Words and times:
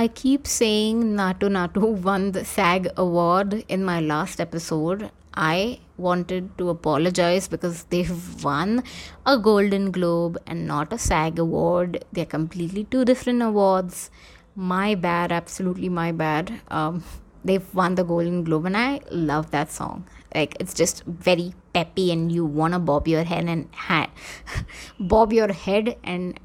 I 0.00 0.08
keep 0.08 0.46
saying 0.46 1.00
Naatu 1.16 1.48
Naatu 1.54 1.88
won 2.04 2.32
the 2.32 2.42
SAG 2.42 2.88
award 2.96 3.64
in 3.68 3.84
my 3.84 4.00
last 4.00 4.40
episode. 4.40 5.10
I 5.34 5.80
wanted 5.98 6.56
to 6.56 6.70
apologize 6.70 7.48
because 7.48 7.82
they've 7.90 8.42
won 8.42 8.82
a 9.26 9.36
Golden 9.36 9.90
Globe 9.90 10.38
and 10.46 10.66
not 10.66 10.94
a 10.94 10.98
SAG 10.98 11.38
award. 11.38 12.02
They're 12.12 12.32
completely 12.38 12.84
two 12.84 13.04
different 13.04 13.42
awards. 13.42 14.10
My 14.56 14.94
bad, 14.94 15.32
absolutely 15.32 15.90
my 15.90 16.12
bad. 16.12 16.54
Um, 16.68 17.04
they've 17.44 17.74
won 17.74 17.96
the 17.96 18.04
Golden 18.04 18.42
Globe, 18.42 18.64
and 18.64 18.78
I 18.78 19.00
love 19.10 19.50
that 19.50 19.70
song. 19.70 20.06
Like 20.34 20.56
it's 20.60 20.72
just 20.72 21.04
very 21.04 21.52
peppy, 21.74 22.10
and 22.10 22.32
you 22.32 22.46
wanna 22.46 22.78
bob 22.78 23.06
your 23.06 23.24
head 23.24 23.50
and 23.56 23.68
ha- 23.74 24.10
bob 25.14 25.34
your 25.34 25.52
head 25.52 25.96
and 26.02 26.40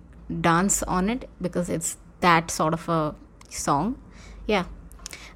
dance 0.49 0.83
on 0.83 1.09
it 1.09 1.29
because 1.39 1.69
it's 1.69 1.95
that 2.19 2.51
sort 2.51 2.73
of 2.73 2.89
a 2.89 3.15
song. 3.49 3.97
Yeah. 4.47 4.65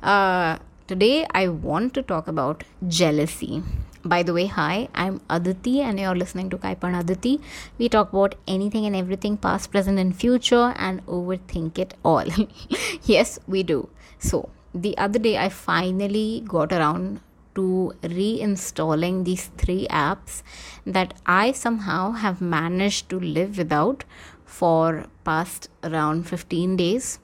Uh, 0.02 0.58
today 0.88 1.26
I 1.32 1.48
want 1.48 1.94
to 1.96 2.02
talk 2.02 2.28
about 2.28 2.64
jealousy. 2.88 3.64
By 4.04 4.24
the 4.24 4.34
way, 4.34 4.46
hi, 4.46 4.88
I'm 4.96 5.20
Aditi 5.30 5.82
and 5.82 6.00
you're 6.00 6.16
listening 6.16 6.50
to 6.52 6.58
Kaipan 6.58 6.98
Aditi. 6.98 7.42
We 7.78 7.90
talk 7.90 8.14
about 8.14 8.36
anything 8.48 8.86
and 8.86 8.96
everything, 8.96 9.36
past, 9.36 9.72
present, 9.72 10.00
and 10.00 10.16
future, 10.16 10.74
and 10.78 11.06
overthink 11.06 11.78
it 11.78 11.96
all. 12.06 12.24
yes, 13.04 13.40
we 13.46 13.62
do. 13.64 13.90
So, 14.18 14.50
the 14.74 14.98
other 14.98 15.20
day 15.20 15.38
I 15.38 15.50
finally 15.50 16.44
got 16.48 16.72
around 16.72 17.20
to 17.56 17.94
reinstalling 18.02 19.26
these 19.26 19.48
three 19.58 19.86
apps 19.90 20.44
that 20.86 21.14
I 21.26 21.52
somehow 21.52 22.12
have 22.12 22.40
managed 22.40 23.10
to 23.10 23.20
live 23.20 23.58
without 23.58 24.06
for 24.46 25.08
past 25.26 25.70
around 25.84 26.28
15 26.28 26.78
days. 26.78 27.20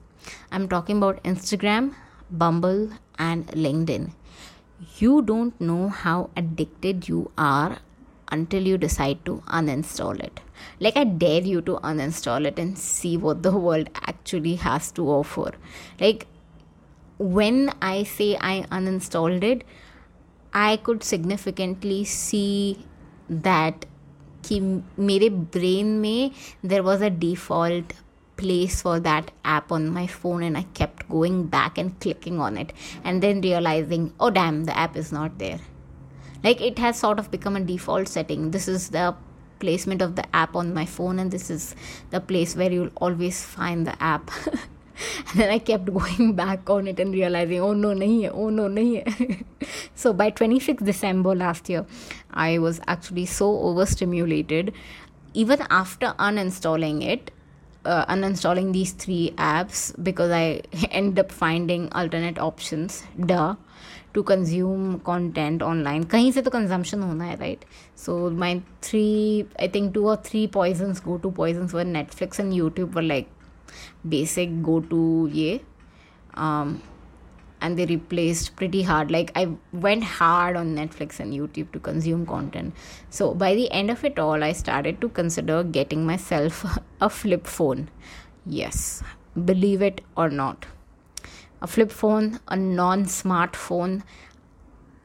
I'm 0.53 0.69
talking 0.69 0.99
about 0.99 1.23
Instagram, 1.23 1.95
Bumble, 2.31 2.91
and 3.19 3.47
LinkedIn. 3.49 4.13
You 4.99 5.23
don't 5.23 5.61
know 5.61 5.89
how 5.89 6.31
addicted 6.37 7.09
you 7.09 7.31
are 7.37 7.79
until 8.33 8.67
you 8.67 8.79
decide 8.79 9.25
to 9.25 9.43
uninstall 9.49 10.19
it. 10.21 10.41
Like, 10.79 10.97
I 10.97 11.05
dare 11.05 11.43
you 11.43 11.61
to 11.63 11.77
uninstall 11.77 12.47
it 12.47 12.59
and 12.59 12.79
see 12.79 13.17
what 13.17 13.43
the 13.43 13.57
world 13.57 13.89
actually 14.07 14.55
has 14.57 14.91
to 14.93 15.09
offer. 15.09 15.53
Like, 16.01 16.27
when 17.19 17.73
I 17.83 18.05
say 18.05 18.37
I 18.41 18.63
uninstalled 18.71 19.43
it, 19.43 19.65
I 20.53 20.77
could 20.79 21.05
significantly 21.05 22.05
see 22.05 22.87
that 23.29 23.87
कि 24.45 24.61
मेरे 24.99 25.29
brain 25.31 25.87
में 26.01 26.31
there 26.67 26.81
was 26.81 27.03
a 27.03 27.09
default 27.25 27.93
place 28.38 28.82
for 28.82 29.00
that 29.00 29.32
app 29.44 29.72
on 29.72 29.90
my 29.90 30.08
phone 30.08 30.44
and 30.44 30.58
I 30.58 30.64
kept 30.74 31.08
going 31.10 31.48
back 31.48 31.78
and 31.78 32.00
clicking 32.00 32.40
on 32.40 32.58
it 32.58 32.74
and 33.04 33.22
then 33.22 33.42
realizing, 33.42 34.14
oh 34.20 34.30
damn, 34.30 34.66
the 34.66 34.78
app 34.78 34.96
is 34.96 35.12
not 35.12 35.38
there. 35.38 35.60
Like 36.44 36.62
it 36.62 36.78
has 36.80 37.00
sort 37.00 37.20
of 37.20 37.32
become 37.32 37.56
a 37.56 37.62
default 37.62 38.08
setting. 38.08 38.52
This 38.52 38.68
is 38.68 38.90
the 38.90 39.16
placement 39.60 40.02
of 40.02 40.16
the 40.16 40.36
app 40.36 40.56
on 40.56 40.74
my 40.74 40.86
phone 40.86 41.20
and 41.20 41.32
this 41.32 41.50
is 41.50 41.76
the 42.12 42.20
place 42.20 42.56
where 42.56 42.72
you'll 42.72 42.92
always 42.98 43.44
find 43.44 43.88
the 43.88 44.02
app. 44.04 44.30
and 45.30 45.40
then 45.40 45.50
I 45.50 45.60
kept 45.60 45.86
going 45.94 46.34
back 46.36 46.70
on 46.70 46.88
it 46.88 47.00
and 47.00 47.14
realizing, 47.14 47.60
oh 47.60 47.74
no, 47.74 47.90
nahi 47.90 48.24
hai, 48.24 48.30
oh 48.30 48.50
no, 48.50 48.68
nahi 48.70 49.08
hai. 49.08 49.68
so 49.96 50.14
by 50.14 50.32
26th 50.32 50.84
December 50.86 51.36
last 51.36 51.70
year, 51.70 51.86
I 52.32 52.60
was 52.60 52.80
actually 52.88 53.26
so 53.26 53.60
overstimulated. 53.60 54.74
Even 55.34 55.66
after 55.70 56.14
uninstalling 56.18 57.04
it, 57.04 57.32
uh, 57.85 58.05
uninstalling 58.07 58.73
these 58.73 58.93
three 58.93 59.33
apps 59.37 59.93
because 60.03 60.31
I 60.31 60.63
ended 60.91 61.19
up 61.19 61.33
finding 61.33 61.89
alternate 61.93 62.39
options. 62.39 63.05
Duh. 63.19 63.57
To 64.15 64.23
consume 64.23 65.01
content 65.01 65.63
online. 65.63 66.05
कहीं 66.05 66.33
से 66.33 66.43
तो 66.43 66.51
consumption 66.51 67.03
होना 67.03 67.25
है, 67.25 67.39
right? 67.39 67.65
So 67.95 68.31
my 68.31 68.61
three, 68.83 69.47
I 69.59 69.69
think 69.69 69.95
two 69.95 70.09
or 70.09 70.17
three 70.17 70.47
poisons, 70.49 71.01
go-to 71.01 71.31
poisons 71.31 71.73
were 71.73 71.85
Netflix 71.85 72.41
and 72.41 72.53
YouTube 72.53 72.95
were 72.95 73.03
like 73.03 73.29
basic 74.09 74.63
go 74.63 74.81
to 74.81 75.31
ye 75.33 75.61
um, 76.35 76.83
and 77.66 77.80
they 77.80 77.86
replaced 77.92 78.56
pretty 78.62 78.82
hard. 78.92 79.12
Like 79.18 79.32
i 79.36 79.44
went 79.88 80.04
hard 80.04 80.56
on 80.62 80.76
netflix 80.80 81.20
and 81.26 81.38
youtube 81.42 81.72
to 81.74 81.80
consume 81.90 82.26
content. 82.26 82.74
So 83.10 83.34
by 83.34 83.54
the 83.56 83.70
end 83.82 83.96
of 83.98 84.04
it 84.12 84.20
all 84.28 84.44
i 84.50 84.52
started 84.64 85.02
to 85.02 85.10
consider 85.22 85.64
getting 85.64 86.06
myself 86.14 86.66
a 87.10 87.10
flip 87.10 87.48
phone. 87.58 87.90
Yes 88.46 89.04
believe 89.44 89.82
it 89.82 90.02
or 90.16 90.30
not. 90.30 90.66
A 91.62 91.68
flip 91.68 91.92
phone 91.92 92.40
a 92.48 92.56
non 92.56 93.06
smartphone 93.06 94.04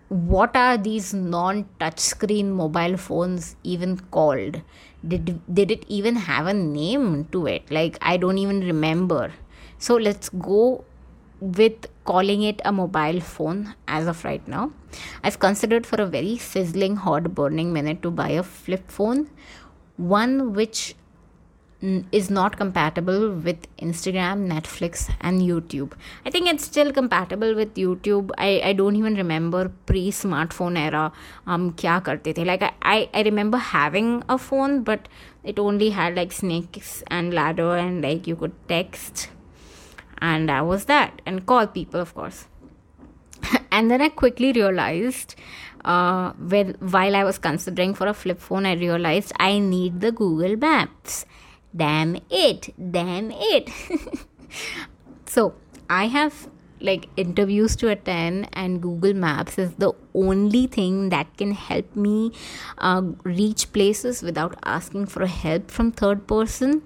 what 0.08 0.56
are 0.56 0.76
these 0.76 1.14
non 1.14 1.64
touchscreen 1.78 2.46
mobile 2.46 2.96
phones 2.96 3.54
even 3.62 3.96
called? 4.10 4.60
Did 5.06 5.40
did 5.54 5.70
it 5.70 5.84
even 5.88 6.16
have 6.16 6.48
a 6.48 6.54
name 6.54 7.26
to 7.32 7.46
it? 7.46 7.70
Like 7.70 7.96
i 8.02 8.16
don't 8.16 8.38
even 8.38 8.60
remember. 8.60 9.32
So 9.78 9.94
let's 9.94 10.28
go 10.28 10.84
with 11.40 11.86
calling 12.04 12.42
it 12.42 12.60
a 12.64 12.72
mobile 12.72 13.20
phone 13.20 13.74
as 13.88 14.06
of 14.06 14.24
right 14.24 14.46
now 14.46 14.70
i've 15.24 15.38
considered 15.38 15.86
for 15.86 16.00
a 16.02 16.06
very 16.06 16.36
sizzling 16.36 16.96
hot 16.96 17.34
burning 17.34 17.72
minute 17.72 18.02
to 18.02 18.10
buy 18.10 18.28
a 18.28 18.42
flip 18.42 18.90
phone 18.90 19.28
one 19.96 20.52
which 20.52 20.94
is 22.12 22.30
not 22.30 22.56
compatible 22.56 23.30
with 23.30 23.56
Instagram, 23.78 24.46
Netflix, 24.48 25.10
and 25.20 25.40
YouTube. 25.40 25.92
I 26.26 26.30
think 26.30 26.46
it's 26.46 26.64
still 26.64 26.92
compatible 26.92 27.54
with 27.54 27.74
YouTube. 27.74 28.30
I, 28.36 28.60
I 28.62 28.72
don't 28.74 28.96
even 28.96 29.14
remember 29.14 29.70
pre 29.86 30.10
smartphone 30.10 30.78
era. 30.78 31.12
Um, 31.46 31.72
kya 31.72 32.04
karte 32.04 32.34
the? 32.34 32.44
Like 32.44 32.62
I, 32.62 32.72
I 32.82 33.08
I 33.14 33.22
remember 33.22 33.56
having 33.56 34.22
a 34.28 34.36
phone, 34.36 34.82
but 34.82 35.08
it 35.42 35.58
only 35.58 35.90
had 35.90 36.16
like 36.16 36.32
snakes 36.32 37.02
and 37.06 37.32
ladder, 37.32 37.76
and 37.76 38.02
like 38.02 38.26
you 38.26 38.36
could 38.36 38.52
text, 38.68 39.30
and 40.20 40.48
that 40.48 40.66
was 40.66 40.84
that, 40.86 41.22
and 41.26 41.46
call 41.46 41.66
people, 41.66 42.00
of 42.00 42.14
course. 42.14 42.46
and 43.72 43.90
then 43.90 44.00
I 44.00 44.08
quickly 44.08 44.52
realized 44.52 45.34
uh, 45.84 46.32
when, 46.32 46.76
while 46.80 47.16
I 47.16 47.24
was 47.24 47.38
considering 47.38 47.94
for 47.94 48.06
a 48.06 48.14
flip 48.14 48.38
phone, 48.38 48.66
I 48.66 48.74
realized 48.74 49.32
I 49.38 49.58
need 49.58 50.00
the 50.00 50.12
Google 50.12 50.56
Maps. 50.56 51.24
Damn 51.74 52.16
it. 52.30 52.74
Damn 52.90 53.30
it. 53.30 53.70
So 55.30 55.54
i 55.88 56.06
have 56.06 56.48
like 56.80 57.08
interviews 57.16 57.76
to 57.76 57.88
attend 57.88 58.48
and 58.52 58.80
google 58.82 59.14
maps 59.14 59.58
is 59.64 59.74
the 59.84 59.92
only 60.14 60.66
thing 60.66 61.10
that 61.10 61.36
can 61.36 61.52
help 61.52 61.94
me 61.94 62.32
uh, 62.78 63.02
reach 63.22 63.72
places 63.72 64.22
without 64.22 64.58
asking 64.64 65.06
for 65.06 65.26
help 65.26 65.70
from 65.70 65.92
third 65.92 66.26
person 66.26 66.82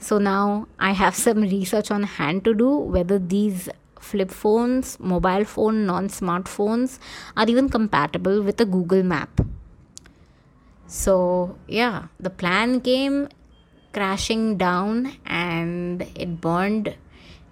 so 0.00 0.18
now 0.18 0.66
i 0.78 0.92
have 0.92 1.14
some 1.14 1.42
research 1.42 1.90
on 1.90 2.02
hand 2.02 2.44
to 2.44 2.54
do 2.54 2.70
whether 2.96 3.18
these 3.18 3.68
flip 4.00 4.30
phones 4.30 4.98
mobile 4.98 5.44
phone 5.44 5.86
non 5.86 6.08
smartphones 6.08 6.98
are 7.36 7.46
even 7.46 7.68
compatible 7.68 8.42
with 8.42 8.60
a 8.60 8.64
google 8.64 9.02
map. 9.02 9.40
So 10.86 11.58
yeah 11.68 12.06
the 12.18 12.30
plan 12.30 12.80
came 12.80 13.28
crashing 13.92 14.56
down 14.56 15.12
and 15.26 16.02
it 16.14 16.40
burned. 16.40 16.94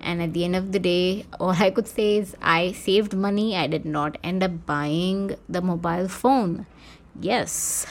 And 0.01 0.23
at 0.23 0.33
the 0.33 0.45
end 0.45 0.55
of 0.57 0.73
the 0.73 0.79
day 0.79 1.27
all 1.39 1.51
i 1.51 1.71
could 1.71 1.89
say 1.89 2.17
is 2.17 2.35
i 2.41 2.73
saved 2.73 3.15
money. 3.15 3.57
I 3.57 3.67
did 3.67 3.85
not 3.85 4.17
end 4.25 4.43
up 4.43 4.67
buying 4.67 5.37
the 5.49 5.61
mobile 5.61 6.09
phone. 6.09 6.67
Yes 7.21 7.87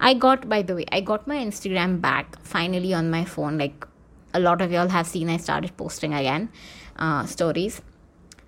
i 0.00 0.14
got 0.14 0.48
by 0.48 0.62
the 0.62 0.74
way 0.74 0.84
i 0.92 1.00
got 1.00 1.26
my 1.26 1.36
instagram 1.36 2.00
back 2.00 2.38
finally 2.42 2.92
on 2.94 3.10
my 3.10 3.24
phone. 3.24 3.58
Like 3.58 3.86
a 4.34 4.40
lot 4.40 4.60
of 4.60 4.72
y'all 4.72 4.88
have 4.88 5.06
seen 5.06 5.28
i 5.30 5.36
started 5.36 5.76
posting 5.76 6.14
again 6.14 6.48
uh, 6.96 7.26
stories. 7.26 7.82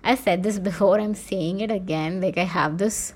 I 0.03 0.15
said 0.15 0.43
this 0.43 0.59
before 0.69 0.99
i'm 0.99 1.15
saying 1.15 1.61
it 1.61 1.71
again. 1.71 2.21
Like 2.21 2.37
i 2.37 2.43
have 2.43 2.77
this 2.77 3.13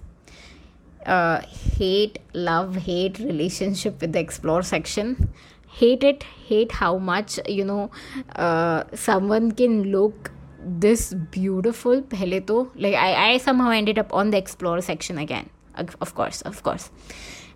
uh, 1.05 1.41
hate 1.77 2.19
love 2.33 2.75
hate 2.75 3.19
relationship 3.19 3.99
with 4.01 4.13
the 4.13 4.19
explore 4.19 4.63
section. 4.63 5.29
Hate 5.67 6.03
it 6.03 6.23
hate 6.47 6.71
how 6.71 6.97
much 6.97 7.39
you 7.47 7.65
know 7.65 7.91
uh, 8.35 8.83
someone 8.93 9.51
can 9.51 9.83
look 9.91 10.31
this 10.59 11.13
beautiful. 11.13 12.01
Pehle 12.01 12.71
like 12.75 12.95
I, 12.95 13.33
I 13.33 13.37
somehow 13.37 13.69
ended 13.69 13.99
up 13.99 14.13
on 14.13 14.29
the 14.31 14.37
explore 14.37 14.81
section 14.81 15.17
again 15.17 15.49
of 15.75 16.15
course 16.15 16.41
of 16.41 16.63
course. 16.63 16.89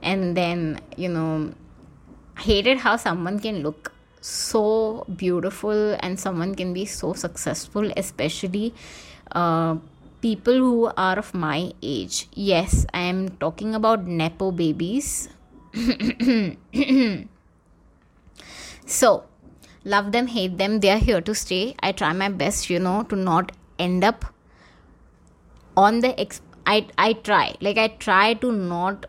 And 0.01 0.35
then 0.37 0.79
you 0.95 1.09
know 1.09 1.53
hated 2.39 2.77
how 2.79 2.97
someone 2.97 3.39
can 3.39 3.63
look 3.63 3.91
so 4.21 5.05
beautiful 5.15 5.95
and 5.99 6.19
someone 6.19 6.53
can 6.55 6.73
be 6.73 6.85
so 6.85 7.13
successful 7.13 7.91
especially 7.95 8.73
uh, 9.31 9.75
people 10.21 10.53
who 10.53 10.91
are 10.97 11.17
of 11.17 11.33
my 11.33 11.71
age. 11.81 12.27
Yes 12.33 12.85
i 12.93 13.01
am 13.01 13.29
talking 13.37 13.75
about 13.75 14.05
nepo 14.05 14.51
babies. 14.51 15.29
So, 18.89 19.25
love 19.83 20.13
them 20.13 20.27
hate 20.27 20.57
them 20.57 20.79
they 20.79 20.89
are 20.89 20.97
here 20.97 21.19
to 21.19 21.35
stay. 21.35 21.75
I 21.81 21.91
try 21.91 22.13
my 22.13 22.29
best 22.29 22.69
you 22.69 22.79
know 22.79 23.03
to 23.03 23.17
not 23.17 23.51
end 23.77 24.03
up 24.03 24.25
on 25.75 25.99
the 25.99 26.17
ex- 26.19 26.41
i 26.73 26.85
i 26.97 27.13
try. 27.13 27.55
Like 27.61 27.77
i 27.77 27.87
try 28.07 28.33
to 28.45 28.51
not 28.51 29.05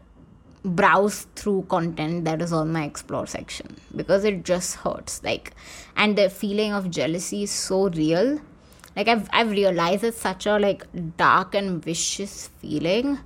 browse 0.64 1.26
through 1.36 1.62
content 1.68 2.24
that 2.24 2.42
is 2.42 2.52
on 2.52 2.72
my 2.72 2.84
explore 2.84 3.26
section 3.26 3.76
because 3.94 4.24
it 4.24 4.44
just 4.44 4.76
hurts. 4.76 5.22
Like 5.24 5.52
and 5.96 6.16
the 6.16 6.28
feeling 6.30 6.72
of 6.72 6.90
jealousy 6.90 7.42
is 7.44 7.50
so 7.50 7.88
real. 7.88 8.40
Like 8.96 9.08
i've 9.08 9.28
i've 9.32 9.50
realized 9.50 10.04
it's 10.04 10.20
such 10.28 10.46
a 10.46 10.58
like 10.58 10.86
dark 11.16 11.54
and 11.54 11.84
vicious 11.84 12.48
feeling. 12.62 13.18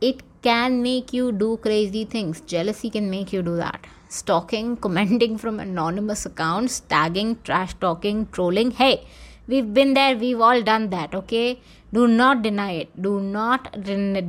It 0.00 0.22
can 0.42 0.82
make 0.82 1.12
you 1.12 1.32
do 1.32 1.56
crazy 1.56 2.04
things. 2.04 2.40
Jealousy 2.40 2.90
can 2.90 3.10
make 3.10 3.32
you 3.32 3.42
do 3.42 3.56
that. 3.56 3.86
Stalking 4.08 4.76
commenting 4.86 5.38
from 5.38 5.58
anonymous 5.60 6.26
accounts 6.26 6.80
tagging 6.80 7.38
trash 7.42 7.74
talking 7.86 8.28
trolling. 8.30 8.70
Hey 8.82 9.06
we've 9.48 9.72
been 9.74 9.94
there. 9.94 10.16
We've 10.16 10.40
all 10.40 10.62
done 10.62 10.90
that 10.90 11.14
okay 11.22 11.60
do 11.93 12.07
not 12.07 12.41
deny 12.41 12.71
it 12.71 13.01
do 13.01 13.19
not 13.19 13.71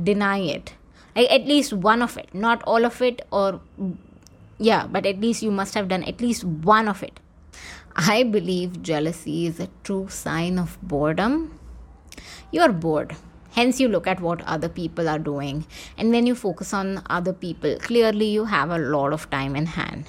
deny 0.03 0.39
it 0.39 0.73
at 1.15 1.45
least 1.47 1.73
one 1.73 2.01
of 2.01 2.17
it 2.17 2.33
not 2.33 2.63
all 2.63 2.85
of 2.85 3.01
it 3.01 3.21
or 3.31 3.61
yeah 4.57 4.87
but 4.87 5.05
at 5.05 5.19
least 5.19 5.43
you 5.43 5.51
must 5.51 5.73
have 5.73 5.87
done 5.87 6.03
at 6.03 6.21
least 6.21 6.43
one 6.43 6.87
of 6.87 7.03
it 7.03 7.19
i 7.95 8.23
believe 8.23 8.81
jealousy 8.81 9.45
is 9.45 9.59
a 9.59 9.69
true 9.83 10.07
sign 10.09 10.57
of 10.57 10.77
boredom 10.81 11.37
you're 12.51 12.71
bored 12.71 13.15
hence 13.51 13.79
you 13.79 13.87
look 13.87 14.07
at 14.07 14.19
what 14.19 14.41
other 14.55 14.69
people 14.69 15.07
are 15.07 15.19
doing 15.19 15.65
and 15.97 16.11
when 16.11 16.25
you 16.25 16.35
focus 16.35 16.73
on 16.73 17.01
other 17.09 17.33
people 17.33 17.77
clearly 17.79 18.25
you 18.25 18.45
have 18.45 18.69
a 18.69 18.77
lot 18.77 19.13
of 19.13 19.29
time 19.29 19.55
in 19.55 19.65
hand 19.77 20.05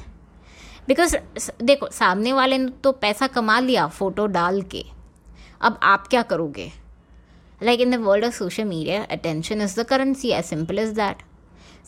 because 0.88 1.16
देखो 1.62 1.88
सामने 1.92 2.32
वाले 2.32 2.56
ने 2.58 2.70
तो 2.84 2.90
पैसा 3.02 3.26
कमा 3.36 3.58
लिया 3.60 3.86
photo 3.98 4.26
डाल 4.32 4.60
के 4.72 4.84
अब 5.66 5.78
आप 5.82 6.06
क्या 6.06 6.22
करोगे 6.32 6.70
Like 7.63 7.81
in 7.81 7.91
the 7.91 7.99
world 8.01 8.25
of 8.25 8.33
social 8.33 8.65
media 8.65 9.03
attention 9.11 9.61
is 9.61 9.79
the 9.79 9.83
currency 9.87 10.29
as 10.31 10.45
simple 10.45 10.79
is 10.79 10.93
that 10.95 11.23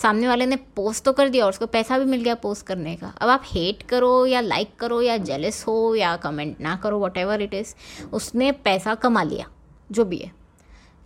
सामने 0.02 0.28
वाले 0.28 0.46
ने 0.46 0.56
पोस्ट 0.76 1.04
तो 1.06 1.14
कर 1.14 1.30
दिया 1.30 1.46
और 1.46 1.52
उसको 1.52 1.66
पैसा 1.68 1.98
भी 2.00 2.06
मिल 2.06 2.22
गया 2.24 2.36
पोस्ट 2.44 2.66
करने 2.66 2.96
का। 2.96 3.08
अब 3.22 3.30
आप 3.30 3.44
हेट 3.46 3.84
करो 3.90 4.26
या 4.26 4.42
लाइक 4.42 4.76
करो 4.80 5.02
या 5.02 5.18
जेलस 5.30 5.64
हो 5.68 5.96
या 5.96 6.16
कमेंट 6.24 6.60
ना 6.62 6.76
करो 6.84 7.00
वट 7.00 7.18
एवर 7.18 7.42
इट 7.42 7.54
इज़ 7.54 7.74
उसने 8.14 8.52
पैसा 8.66 8.96
कमा 9.04 9.24
लिया 9.24 9.46
जो 9.92 10.06
भी 10.06 10.18
है। 10.18 10.32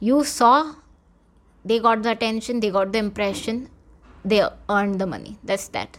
You 0.04 0.24
saw 0.24 0.62
they 1.68 1.80
got 1.80 1.98
the 1.98 2.08
attention 2.08 2.60
they 2.60 2.70
got 2.72 2.92
the 2.92 2.96
impression 2.96 3.66
they 4.28 4.40
earn 4.40 4.98
the 4.98 5.04
money 5.04 5.36
That's 5.46 5.72
that 5.74 5.98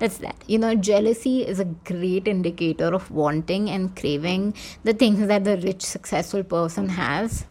That's 0.00 0.16
that. 0.18 0.40
You 0.48 0.56
know, 0.58 0.74
jealousy 0.86 1.32
is 1.50 1.60
a 1.60 1.66
great 1.88 2.28
indicator 2.30 2.88
of 2.92 3.08
wanting 3.18 3.70
and 3.70 3.94
craving 4.00 4.46
the 4.82 4.94
things 5.02 5.28
that 5.28 5.44
the 5.44 5.56
rich, 5.58 5.82
successful 5.82 6.42
person 6.42 6.88
has. 6.88 7.44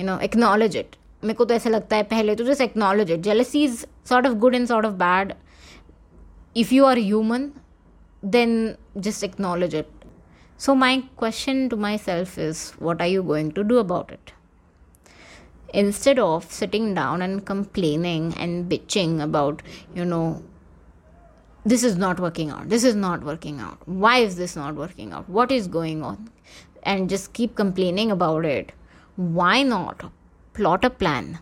You 0.00 0.06
know 0.06 0.18
acknowledge 0.28 0.76
it 0.76 0.96
मेरे 1.24 1.34
को 1.34 1.44
तो 1.44 1.54
ऐसा 1.54 1.70
लगता 1.70 1.96
है 1.96 2.02
पहले 2.14 2.34
तो 2.36 2.44
just 2.44 2.60
acknowledge 2.60 3.10
it 3.10 3.20
jealousy 3.20 3.64
is 3.64 3.84
sort 4.08 4.26
of 4.26 4.34
good 4.44 4.54
and 4.54 4.66
sort 4.68 4.86
of 4.86 4.94
bad 5.04 5.32
if 6.56 6.74
you 6.74 6.84
are 6.84 6.98
human 6.98 7.50
then 8.22 8.76
just 8.98 9.22
acknowledge 9.22 9.74
it. 9.74 9.90
So, 10.58 10.74
my 10.74 11.04
question 11.16 11.68
to 11.68 11.76
myself 11.76 12.38
is 12.38 12.70
what 12.78 13.00
are 13.00 13.06
you 13.06 13.22
going 13.22 13.52
to 13.52 13.64
do 13.64 13.78
about 13.78 14.10
it? 14.10 14.32
Instead 15.74 16.18
of 16.18 16.50
sitting 16.50 16.94
down 16.94 17.22
and 17.22 17.44
complaining 17.44 18.32
and 18.38 18.70
bitching 18.70 19.22
about, 19.22 19.62
you 19.94 20.04
know, 20.04 20.42
this 21.64 21.82
is 21.84 21.96
not 21.96 22.18
working 22.20 22.50
out, 22.50 22.68
this 22.68 22.84
is 22.84 22.94
not 22.94 23.22
working 23.24 23.60
out, 23.60 23.78
why 23.86 24.18
is 24.18 24.36
this 24.36 24.56
not 24.56 24.74
working 24.76 25.12
out, 25.12 25.28
what 25.28 25.50
is 25.50 25.66
going 25.66 26.02
on, 26.02 26.30
and 26.84 27.10
just 27.10 27.32
keep 27.32 27.54
complaining 27.56 28.10
about 28.10 28.44
it 28.44 28.72
why 29.16 29.62
not 29.62 30.12
plot 30.52 30.84
a 30.84 30.90
plan 30.90 31.38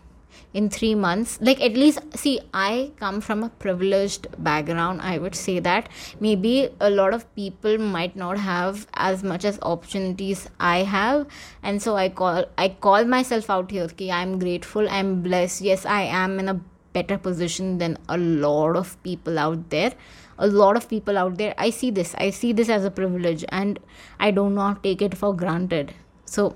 in 0.53 0.69
three 0.69 0.95
months? 0.95 1.37
Like 1.41 1.61
at 1.61 1.73
least 1.73 1.99
see 2.17 2.39
i 2.53 2.91
come 2.97 3.19
from 3.19 3.43
a 3.43 3.49
privileged 3.49 4.27
background 4.37 5.01
i 5.01 5.17
would 5.17 5.35
say 5.35 5.59
that. 5.59 5.89
Maybe 6.19 6.69
a 6.79 6.89
lot 6.89 7.13
of 7.13 7.33
people 7.35 7.77
might 7.77 8.15
not 8.15 8.37
have 8.37 8.87
as 8.93 9.23
much 9.23 9.43
as 9.43 9.59
opportunities 9.61 10.47
i 10.59 10.79
have. 10.79 11.27
And 11.63 11.81
so 11.81 11.97
i 11.97 12.07
call 12.09 12.45
i 12.57 12.69
call 12.69 13.03
myself 13.03 13.49
out 13.49 13.71
here 13.71 13.83
okay 13.83 14.09
i'm 14.11 14.39
grateful 14.39 14.87
i'm 14.89 15.21
blessed. 15.21 15.61
Yes 15.61 15.85
i 15.85 16.01
am 16.03 16.39
in 16.39 16.49
a 16.49 16.59
better 16.93 17.17
position 17.17 17.77
than 17.77 17.97
a 18.07 18.17
lot 18.17 18.77
of 18.77 19.01
people 19.03 19.37
out 19.37 19.69
there. 19.69 19.91
A 20.39 20.47
lot 20.47 20.77
of 20.77 20.87
people 20.87 21.17
out 21.17 21.37
there 21.37 21.53
i 21.57 21.69
see 21.69 21.91
this. 21.91 22.15
I 22.17 22.29
see 22.29 22.53
this 22.53 22.69
as 22.69 22.85
a 22.85 22.91
privilege 22.91 23.43
and 23.49 23.79
i 24.19 24.31
do 24.31 24.49
not 24.49 24.81
take 24.81 25.01
it 25.01 25.17
for 25.17 25.35
granted. 25.35 25.93
So 26.23 26.55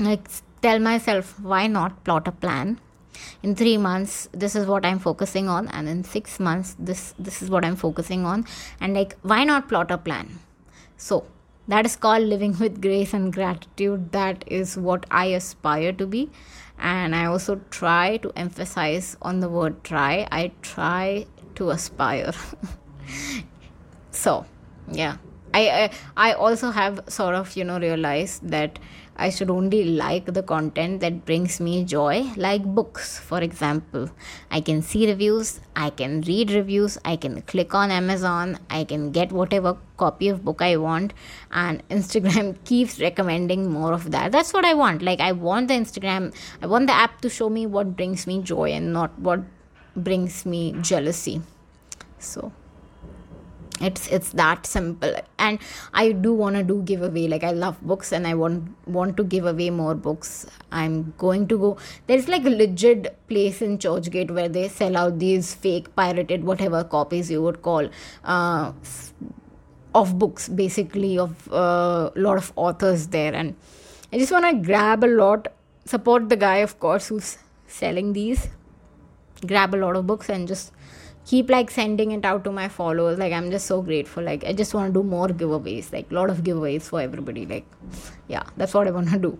like 0.00 0.28
tell 0.62 0.78
myself 0.78 1.38
why 1.40 1.66
not 1.66 2.04
plot 2.04 2.28
a 2.28 2.32
plan? 2.32 2.80
In 3.42 3.54
3 3.54 3.78
months 3.78 4.28
this 4.32 4.54
is 4.54 4.66
what 4.66 4.84
i'm 4.84 4.98
focusing 4.98 5.48
on 5.48 5.68
and 5.68 5.88
in 5.88 6.04
6 6.04 6.40
months 6.40 6.76
this 6.78 7.14
this 7.18 7.40
is 7.42 7.50
what 7.50 7.64
i'm 7.64 7.76
focusing 7.76 8.24
on. 8.24 8.44
And 8.80 8.94
like 8.94 9.16
why 9.22 9.44
not 9.44 9.68
plot 9.68 9.90
a 9.90 9.98
plan? 9.98 10.38
So 10.96 11.24
that 11.68 11.86
is 11.86 11.96
called 11.96 12.24
living 12.24 12.58
with 12.58 12.80
grace 12.80 13.14
and 13.14 13.32
gratitude. 13.32 14.12
That 14.12 14.44
is 14.46 14.76
what 14.76 15.06
i 15.10 15.26
aspire 15.26 15.92
to 15.92 16.06
be. 16.06 16.30
And 16.78 17.14
i 17.14 17.24
also 17.24 17.60
try 17.70 18.18
to 18.18 18.32
emphasize 18.36 19.16
on 19.22 19.40
the 19.40 19.48
word 19.48 19.82
try. 19.84 20.28
I 20.30 20.52
try 20.62 21.26
to 21.56 21.70
aspire. 21.70 22.34
So 24.10 24.46
yeah 24.90 25.16
I, 25.56 25.62
I 25.80 25.90
i 26.28 26.32
also 26.32 26.70
have 26.70 27.00
sort 27.08 27.34
of 27.34 27.56
you 27.56 27.64
know 27.64 27.78
realized 27.78 28.48
that 28.56 28.78
I 29.18 29.30
should 29.30 29.48
only 29.50 29.82
like 29.84 30.26
the 30.34 30.42
content 30.42 31.00
that 31.00 31.24
brings 31.24 31.58
me 31.58 31.84
joy, 31.84 32.30
like 32.36 32.62
books, 32.62 33.18
for 33.18 33.40
example. 33.40 34.10
I 34.50 34.60
can 34.60 34.82
see 34.82 35.06
reviews, 35.06 35.60
I 35.74 35.88
can 35.88 36.20
read 36.20 36.50
reviews, 36.50 36.98
I 37.02 37.16
can 37.16 37.40
click 37.42 37.74
on 37.74 37.90
Amazon, 37.90 38.58
I 38.68 38.84
can 38.84 39.12
get 39.12 39.32
whatever 39.32 39.78
copy 39.96 40.28
of 40.28 40.44
book 40.44 40.60
I 40.60 40.76
want, 40.76 41.14
and 41.50 41.82
Instagram 41.96 42.62
keeps 42.66 43.00
recommending 43.00 43.70
more 43.70 43.94
of 43.94 44.10
that. 44.10 44.32
That's 44.32 44.52
what 44.52 44.66
I 44.66 44.74
want. 44.74 45.00
Like, 45.00 45.20
I 45.20 45.32
want 45.32 45.68
the 45.68 45.74
Instagram, 45.74 46.34
I 46.60 46.66
want 46.66 46.86
the 46.86 46.92
app 46.92 47.22
to 47.22 47.30
show 47.30 47.48
me 47.48 47.66
what 47.66 47.96
brings 47.96 48.26
me 48.26 48.42
joy 48.42 48.72
and 48.72 48.92
not 48.92 49.18
what 49.18 49.40
brings 49.96 50.44
me 50.44 50.74
jealousy. 50.82 51.40
So 52.18 52.52
it's 53.80 54.08
it's 54.08 54.30
that 54.30 54.66
simple. 54.66 55.14
And 55.38 55.58
i 55.92 56.12
do 56.12 56.32
want 56.32 56.56
to 56.56 56.62
do 56.62 56.82
giveaway. 56.82 57.28
Like 57.28 57.44
i 57.44 57.50
love 57.50 57.80
books 57.82 58.12
and 58.12 58.26
i 58.26 58.34
want 58.34 58.68
want 58.86 59.16
to 59.16 59.24
give 59.24 59.46
away 59.46 59.70
more 59.70 59.94
books. 59.94 60.46
I'm 60.72 61.14
going 61.18 61.46
to 61.48 61.58
go. 61.58 61.76
There's 62.06 62.28
like 62.28 62.44
a 62.44 62.50
legit 62.50 63.16
place 63.28 63.60
in 63.60 63.78
churchgate 63.78 64.30
where 64.30 64.48
they 64.48 64.68
sell 64.68 64.96
out 64.96 65.18
these 65.18 65.54
fake 65.54 65.94
pirated 65.94 66.44
whatever 66.44 66.84
copies 66.84 67.30
you 67.30 67.42
would 67.42 67.62
call 67.62 67.88
uh, 68.24 68.72
of 69.94 70.18
books 70.18 70.48
basically 70.48 71.18
of 71.18 71.48
a 71.48 71.54
uh, 71.54 72.10
lot 72.16 72.38
of 72.38 72.52
authors 72.56 73.08
there. 73.08 73.34
And 73.34 73.56
i 74.12 74.18
just 74.18 74.32
want 74.32 74.46
to 74.46 74.66
grab 74.66 75.04
a 75.04 75.08
lot 75.08 75.48
support 75.84 76.28
the 76.28 76.36
guy 76.36 76.58
of 76.58 76.78
course 76.80 77.08
who's 77.08 77.38
selling 77.66 78.12
these. 78.12 78.48
Grab 79.46 79.74
a 79.74 79.76
lot 79.76 79.96
of 79.96 80.06
books 80.06 80.30
and 80.30 80.48
just 80.48 80.72
keep 81.26 81.50
like 81.50 81.70
sending 81.70 82.12
it 82.12 82.24
out 82.24 82.44
to 82.44 82.52
my 82.52 82.68
followers. 82.68 83.18
Like 83.18 83.32
i'm 83.32 83.50
just 83.50 83.66
so 83.66 83.82
grateful. 83.82 84.22
Like 84.22 84.44
i 84.44 84.52
just 84.52 84.74
want 84.74 84.94
to 84.94 85.00
do 85.00 85.02
more 85.16 85.28
giveaways. 85.28 85.92
Like 85.92 86.10
lot 86.10 86.30
of 86.30 86.42
giveaways 86.48 86.82
for 86.82 87.00
everybody. 87.00 87.46
Like 87.46 87.66
yeah 88.28 88.44
that's 88.56 88.74
what 88.74 88.86
i 88.86 88.90
want 88.90 89.10
to 89.10 89.18
do. 89.18 89.38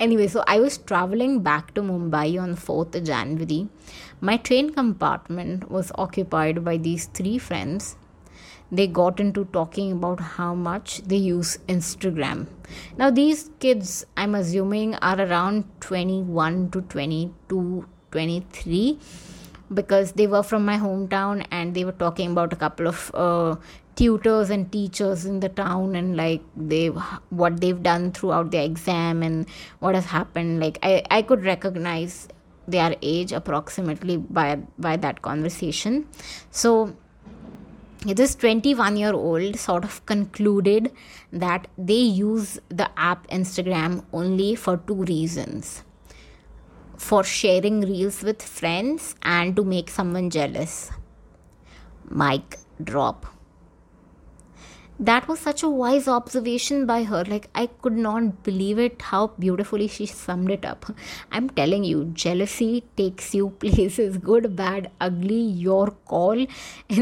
Anyway 0.00 0.26
so 0.26 0.44
i 0.46 0.58
was 0.60 0.78
traveling 0.78 1.40
back 1.42 1.74
to 1.74 1.82
mumbai 1.82 2.28
on 2.42 2.54
4th 2.56 3.02
january. 3.04 3.68
My 4.20 4.36
train 4.36 4.70
compartment 4.72 5.70
was 5.70 5.90
occupied 5.96 6.64
by 6.64 6.76
these 6.76 7.06
three 7.06 7.38
friends. 7.38 7.96
They 8.70 8.86
got 8.86 9.20
into 9.20 9.44
talking 9.46 9.92
about 9.92 10.20
how 10.20 10.54
much 10.54 11.02
they 11.02 11.16
use 11.16 11.58
Instagram. 11.68 12.46
Now, 12.96 13.10
these 13.10 13.50
kids, 13.60 14.06
I'm 14.16 14.34
assuming, 14.34 14.94
are 14.94 15.20
around 15.20 15.64
21 15.80 16.70
to 16.70 16.80
22, 16.80 17.86
23 18.12 18.98
because 19.74 20.12
they 20.12 20.26
were 20.26 20.42
from 20.42 20.64
my 20.64 20.78
hometown 20.78 21.46
and 21.50 21.74
they 21.74 21.84
were 21.84 21.92
talking 21.92 22.32
about 22.32 22.52
a 22.52 22.56
couple 22.56 22.86
of 22.86 23.10
uh, 23.14 23.56
tutors 23.96 24.50
and 24.50 24.70
teachers 24.72 25.24
in 25.24 25.40
the 25.40 25.48
town 25.48 25.94
and 25.94 26.16
like 26.16 26.42
they 26.56 26.86
what 27.30 27.60
they've 27.60 27.82
done 27.82 28.10
throughout 28.12 28.50
their 28.50 28.64
exam 28.64 29.22
and 29.22 29.46
what 29.80 29.94
has 29.94 30.06
happened. 30.06 30.60
Like 30.60 30.78
i 30.82 31.02
i 31.10 31.22
could 31.22 31.44
recognize 31.44 32.28
their 32.66 32.96
age 33.02 33.32
approximately 33.32 34.16
by 34.16 34.56
by 34.78 34.96
that 34.96 35.22
conversation. 35.22 36.06
So 36.50 36.96
this 38.04 38.34
21 38.34 38.96
year 38.96 39.12
old 39.12 39.56
sort 39.56 39.84
of 39.84 40.04
concluded 40.06 40.90
that 41.32 41.68
they 41.78 41.94
use 41.94 42.58
the 42.68 42.90
app 42.96 43.28
instagram 43.28 44.04
only 44.12 44.56
for 44.56 44.76
two 44.88 45.04
reasons 45.04 45.84
for 47.08 47.22
sharing 47.24 47.80
reels 47.80 48.22
with 48.22 48.42
friends 48.42 49.14
and 49.22 49.56
to 49.56 49.64
make 49.64 49.90
someone 49.90 50.30
jealous. 50.30 50.90
Mic 52.22 52.58
drop. 52.90 53.26
that 55.08 55.26
was 55.26 55.40
such 55.40 55.62
a 55.62 55.68
wise 55.68 56.06
observation 56.06 56.84
by 56.86 57.02
her 57.02 57.24
like 57.30 57.46
i 57.60 57.66
could 57.84 57.96
not 58.06 58.42
believe 58.48 58.78
it 58.78 59.02
how 59.10 59.20
beautifully 59.44 59.88
she 59.94 60.06
summed 60.06 60.50
it 60.56 60.64
up 60.64 60.86
i'm 61.32 61.48
telling 61.60 61.82
you 61.82 62.04
jealousy 62.24 62.84
takes 63.00 63.34
you 63.34 63.48
places 63.64 64.18
good 64.18 64.54
bad 64.54 64.90
ugly 65.00 65.40
your 65.66 65.90
call 66.12 66.44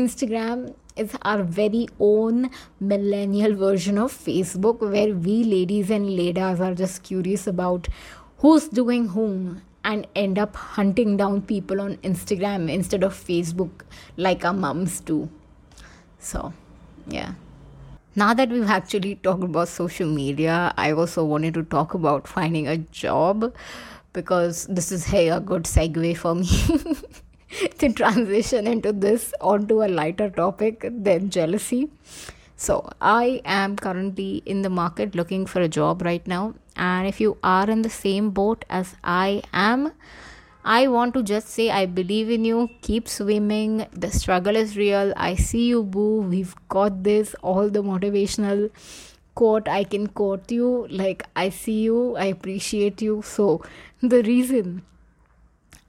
instagram 0.00 0.74
is 0.96 1.16
our 1.22 1.42
very 1.42 1.86
own 1.98 2.48
millennial 2.80 3.54
version 3.54 3.98
of 3.98 4.12
facebook 4.12 4.80
where 4.96 5.14
we 5.14 5.42
ladies 5.44 5.90
and 5.90 6.14
ladies 6.22 6.60
are 6.68 6.74
just 6.74 7.02
curious 7.02 7.46
about 7.46 7.88
who's 8.38 8.68
doing 8.68 9.08
whom 9.08 9.60
and 9.84 10.06
end 10.14 10.38
up 10.38 10.56
hunting 10.56 11.16
down 11.16 11.40
people 11.42 11.80
on 11.80 11.96
instagram 11.98 12.70
instead 12.70 13.02
of 13.02 13.14
facebook 13.14 13.84
like 14.16 14.44
our 14.44 14.52
mums 14.52 15.00
do 15.00 15.28
so 16.18 16.52
yeah 17.06 17.34
now 18.16 18.34
that 18.34 18.50
we've 18.50 18.68
actually 18.68 19.14
talked 19.14 19.44
about 19.44 19.68
social 19.68 20.08
media, 20.08 20.74
I 20.76 20.90
also 20.90 21.24
wanted 21.24 21.54
to 21.54 21.62
talk 21.62 21.94
about 21.94 22.26
finding 22.26 22.66
a 22.66 22.78
job 22.78 23.54
because 24.12 24.66
this 24.66 24.90
is 24.90 25.04
hey 25.04 25.28
a 25.28 25.38
good 25.38 25.62
segue 25.62 26.16
for 26.16 26.34
me 26.34 26.48
to 27.78 27.92
transition 27.92 28.66
into 28.66 28.92
this 28.92 29.32
onto 29.40 29.84
a 29.84 29.86
lighter 29.86 30.28
topic 30.28 30.84
than 30.90 31.30
jealousy. 31.30 31.88
So 32.60 32.90
I 33.00 33.40
am 33.46 33.76
currently 33.76 34.42
in 34.44 34.60
the 34.60 34.68
market 34.68 35.14
looking 35.14 35.46
for 35.46 35.62
a 35.62 35.68
job 35.68 36.02
right 36.02 36.26
now, 36.26 36.56
and 36.76 37.08
if 37.08 37.18
you 37.18 37.38
are 37.42 37.70
in 37.70 37.80
the 37.80 37.88
same 37.88 38.28
boat 38.38 38.66
as 38.68 38.96
I 39.02 39.42
am, 39.54 39.92
I 40.62 40.86
want 40.88 41.14
to 41.14 41.22
just 41.22 41.48
say 41.48 41.70
I 41.70 41.86
believe 41.86 42.28
in 42.28 42.44
you. 42.44 42.68
Keep 42.82 43.08
swimming. 43.08 43.86
The 43.94 44.10
struggle 44.10 44.56
is 44.56 44.76
real. 44.76 45.14
I 45.16 45.36
see 45.36 45.68
you, 45.68 45.82
boo. 45.82 46.20
We've 46.34 46.54
got 46.68 47.02
this. 47.02 47.34
All 47.40 47.70
the 47.70 47.82
motivational 47.82 48.68
quote 49.34 49.66
I 49.66 49.82
can 49.84 50.08
quote 50.08 50.52
you. 50.52 50.86
Like, 50.90 51.26
I 51.34 51.48
see 51.48 51.80
you. 51.80 52.14
I 52.16 52.26
appreciate 52.26 53.00
you. 53.00 53.22
So, 53.22 53.62
the 54.02 54.22
reason 54.22 54.82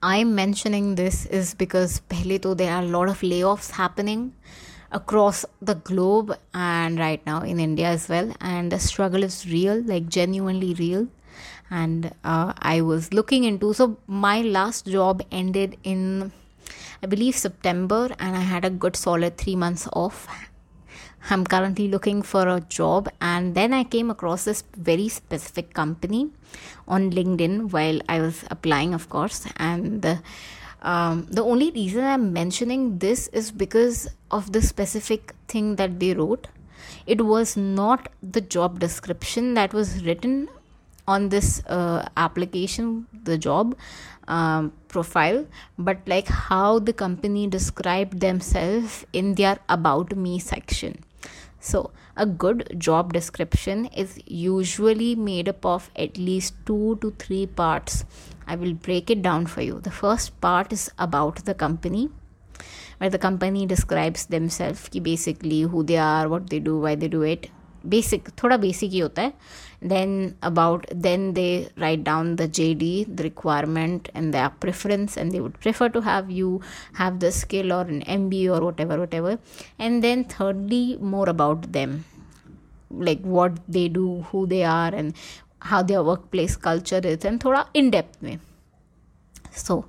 I'm 0.02 0.36
mentioning 0.36 0.96
this 0.96 1.26
is 1.26 1.54
because 1.54 2.02
pehle 2.10 2.42
to 2.44 2.56
there 2.56 2.74
are 2.76 2.82
a 2.82 2.94
lot 2.98 3.10
of 3.10 3.20
layoffs 3.20 3.72
happening 3.72 4.32
across 4.92 5.46
the 5.62 5.76
globe 5.76 6.38
and 6.54 7.00
right 7.00 7.26
now 7.26 7.42
in 7.42 7.60
India 7.60 7.88
as 7.88 8.10
well. 8.10 8.34
And 8.42 8.72
the 8.72 8.80
struggle 8.80 9.24
is 9.24 9.46
real, 9.50 9.82
like 9.82 10.08
genuinely 10.10 10.74
real 10.74 11.08
and 11.72 12.14
uh, 12.24 12.54
I 12.60 12.82
was 12.82 13.14
looking 13.14 13.46
into. 13.46 13.74
So 13.74 13.98
my 14.06 14.42
last 14.42 14.86
job 14.86 15.24
ended 15.32 15.78
in, 15.84 16.32
I 17.02 17.08
believe, 17.08 17.36
September, 17.36 18.10
and 18.20 18.36
I 18.36 18.42
had 18.42 18.66
a 18.66 18.70
good 18.70 18.96
solid 18.96 19.38
three 19.38 19.56
months 19.56 19.88
off. 19.94 20.28
I'm 21.30 21.46
currently 21.46 21.88
looking 21.88 22.22
for 22.24 22.48
a 22.48 22.60
job, 22.60 23.10
and 23.22 23.56
then 23.56 23.74
I 23.74 23.84
came 23.84 24.12
across 24.12 24.44
this 24.44 24.64
very 24.76 25.08
specific 25.08 25.74
company 25.74 26.30
on 26.88 27.12
LinkedIn 27.12 27.72
while 27.72 28.02
I 28.10 28.20
was 28.20 28.44
applying, 28.52 28.94
of 28.94 29.10
course, 29.10 29.48
and. 29.58 30.02
The, 30.02 30.22
um, 30.82 31.28
the 31.30 31.44
only 31.44 31.72
reason 31.72 32.04
I'm 32.04 32.34
mentioning 32.34 32.98
this 32.98 33.28
is 33.30 33.52
because 33.52 34.10
of 34.32 34.52
the 34.52 34.62
specific 34.62 35.36
thing 35.48 35.76
that 35.76 36.00
they 36.00 36.14
wrote. 36.14 36.48
It 37.06 37.22
was 37.26 37.56
not 37.56 38.10
the 38.24 38.42
job 38.42 38.80
description 38.80 39.54
that 39.54 39.74
was 39.74 40.04
written 40.04 40.48
on 41.08 41.30
this 41.30 41.64
uh, 41.66 42.08
application 42.18 43.08
the 43.24 43.38
job 43.38 43.76
um, 44.28 44.72
profile 44.88 45.46
but 45.78 45.98
like 46.06 46.28
how 46.28 46.80
the 46.80 46.94
company 46.94 47.48
described 47.48 48.20
themselves 48.20 49.06
in 49.12 49.36
their 49.36 49.58
about 49.68 50.16
me 50.16 50.40
section 50.40 51.04
so 51.60 51.92
a 52.16 52.26
good 52.26 52.76
job 52.78 53.14
description 53.14 53.86
is 53.88 54.20
usually 54.26 55.16
made 55.16 55.50
up 55.50 55.66
of 55.66 55.90
at 55.96 56.18
least 56.18 56.54
two 56.66 56.98
to 57.02 57.12
three 57.18 57.46
parts 57.46 58.06
i 58.52 58.56
will 58.62 58.74
break 58.88 59.10
it 59.16 59.22
down 59.22 59.46
for 59.46 59.62
you. 59.62 59.80
The 59.88 59.96
first 60.04 60.40
part 60.42 60.74
is 60.74 60.90
about 60.98 61.46
the 61.46 61.54
company 61.54 62.10
where 62.98 63.10
the 63.16 63.24
company 63.26 63.66
describes 63.74 64.26
themselves 64.36 64.88
ki 64.94 65.00
basically 65.08 65.62
who 65.74 65.84
they 65.92 66.00
are 66.12 66.30
what 66.34 66.50
they 66.54 66.60
do 66.70 66.78
why 66.86 66.96
they 67.04 67.12
do 67.18 67.24
it. 67.34 67.50
Basic 67.94 68.28
thoda 68.40 68.58
basic 68.66 68.92
hi 68.96 69.00
hota 69.06 69.24
hai. 69.28 69.34
Then 69.94 70.12
about 70.50 70.86
then 71.06 71.24
they 71.38 71.52
write 71.84 72.04
down 72.10 72.36
the 72.42 72.48
jd 72.58 72.90
the 73.22 73.24
requirement 73.30 74.12
and 74.14 74.38
their 74.38 74.50
preference 74.66 75.18
and 75.18 75.36
they 75.36 75.42
would 75.46 75.58
prefer 75.66 75.90
to 75.96 76.04
have 76.10 76.30
you 76.40 76.52
have 77.02 77.20
the 77.26 77.32
skill 77.42 77.74
or 77.78 77.82
an 77.96 78.04
mba 78.20 78.44
or 78.58 78.62
whatever 78.68 79.00
whatever. 79.06 79.34
And 79.80 80.04
then 80.08 80.26
thirdly 80.36 80.86
more 81.16 81.28
about 81.36 81.72
them. 81.80 82.04
Like 83.10 83.22
what 83.22 83.60
they 83.80 83.88
do 83.88 84.08
who 84.30 84.46
they 84.54 84.64
are 84.76 84.94
and 85.02 85.16
how 85.70 85.82
their 85.82 86.04
workplace 86.04 86.56
culture 86.70 87.02
is 87.04 87.26
and 87.32 87.40
thoda 87.44 87.66
in 87.74 87.92
depth 87.98 88.22
mein 88.28 88.40
so 89.64 89.86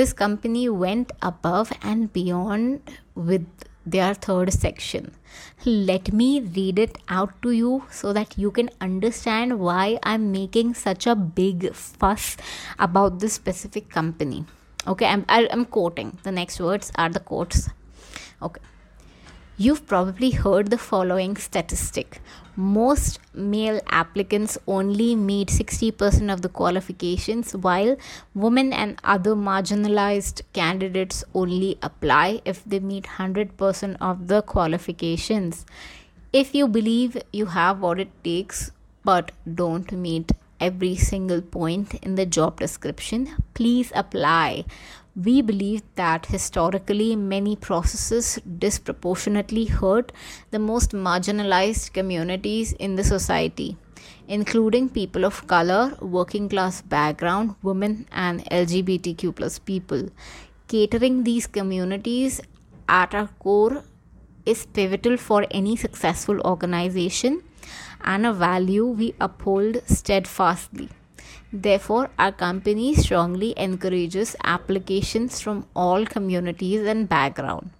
this 0.00 0.12
company 0.12 0.68
went 0.68 1.12
above 1.30 1.72
and 1.82 2.12
beyond 2.12 2.94
with 3.14 3.46
their 3.86 4.14
third 4.14 4.52
section. 4.52 5.12
Let 5.64 6.12
me 6.12 6.40
read 6.40 6.78
it 6.78 6.98
out 7.08 7.40
to 7.42 7.52
you 7.52 7.84
so 7.90 8.12
that 8.12 8.36
you 8.36 8.50
can 8.50 8.70
understand 8.80 9.60
why 9.60 9.98
I'm 10.02 10.32
making 10.32 10.74
such 10.74 11.06
a 11.06 11.14
big 11.14 11.72
fuss 11.72 12.36
about 12.78 13.20
this 13.20 13.34
specific 13.34 13.88
company. 13.88 14.44
Okay, 14.86 15.06
I'm, 15.06 15.24
I'm 15.28 15.64
quoting. 15.64 16.18
The 16.24 16.32
next 16.32 16.60
words 16.60 16.90
are 16.96 17.08
the 17.08 17.20
quotes. 17.20 17.68
Okay. 18.42 18.60
You've 19.56 19.86
probably 19.86 20.32
heard 20.32 20.70
the 20.70 20.78
following 20.78 21.36
statistic. 21.36 22.20
Most 22.56 23.20
male 23.34 23.80
applicants 23.88 24.56
only 24.66 25.14
meet 25.14 25.48
60% 25.48 26.32
of 26.32 26.40
the 26.40 26.48
qualifications, 26.48 27.54
while 27.54 27.98
women 28.34 28.72
and 28.72 28.98
other 29.04 29.34
marginalized 29.34 30.40
candidates 30.54 31.22
only 31.34 31.78
apply 31.82 32.40
if 32.46 32.64
they 32.64 32.80
meet 32.80 33.04
100% 33.04 33.96
of 34.00 34.28
the 34.28 34.40
qualifications. 34.40 35.66
If 36.32 36.54
you 36.54 36.66
believe 36.66 37.18
you 37.30 37.46
have 37.46 37.80
what 37.80 38.00
it 38.00 38.10
takes 38.24 38.70
but 39.04 39.32
don't 39.54 39.92
meet 39.92 40.32
every 40.58 40.96
single 40.96 41.42
point 41.42 41.94
in 41.96 42.14
the 42.14 42.24
job 42.24 42.58
description, 42.58 43.36
please 43.52 43.92
apply 43.94 44.64
we 45.24 45.40
believe 45.40 45.82
that 45.94 46.26
historically 46.26 47.16
many 47.16 47.56
processes 47.56 48.38
disproportionately 48.58 49.64
hurt 49.64 50.12
the 50.50 50.58
most 50.58 50.90
marginalized 50.90 51.92
communities 51.94 52.72
in 52.74 52.96
the 52.96 53.04
society, 53.04 53.76
including 54.28 54.90
people 54.90 55.24
of 55.24 55.46
color, 55.46 55.96
working 56.02 56.48
class 56.48 56.82
background, 56.82 57.54
women, 57.62 58.06
and 58.12 58.44
LGBTQ 58.50 59.34
plus 59.34 59.58
people. 59.58 60.10
Catering 60.68 61.24
these 61.24 61.46
communities 61.46 62.42
at 62.88 63.14
our 63.14 63.28
core 63.38 63.84
is 64.44 64.66
pivotal 64.66 65.16
for 65.16 65.46
any 65.50 65.76
successful 65.76 66.40
organization 66.40 67.42
and 68.04 68.26
a 68.26 68.32
value 68.32 68.86
we 68.86 69.14
uphold 69.18 69.82
steadfastly. 69.86 70.90
Therefore, 71.51 72.09
our 72.17 72.31
company 72.31 72.95
strongly 72.95 73.53
encourages 73.57 74.35
applications 74.43 75.41
from 75.41 75.65
all 75.75 76.05
communities 76.05 76.87
and 76.87 77.09
background. 77.09 77.71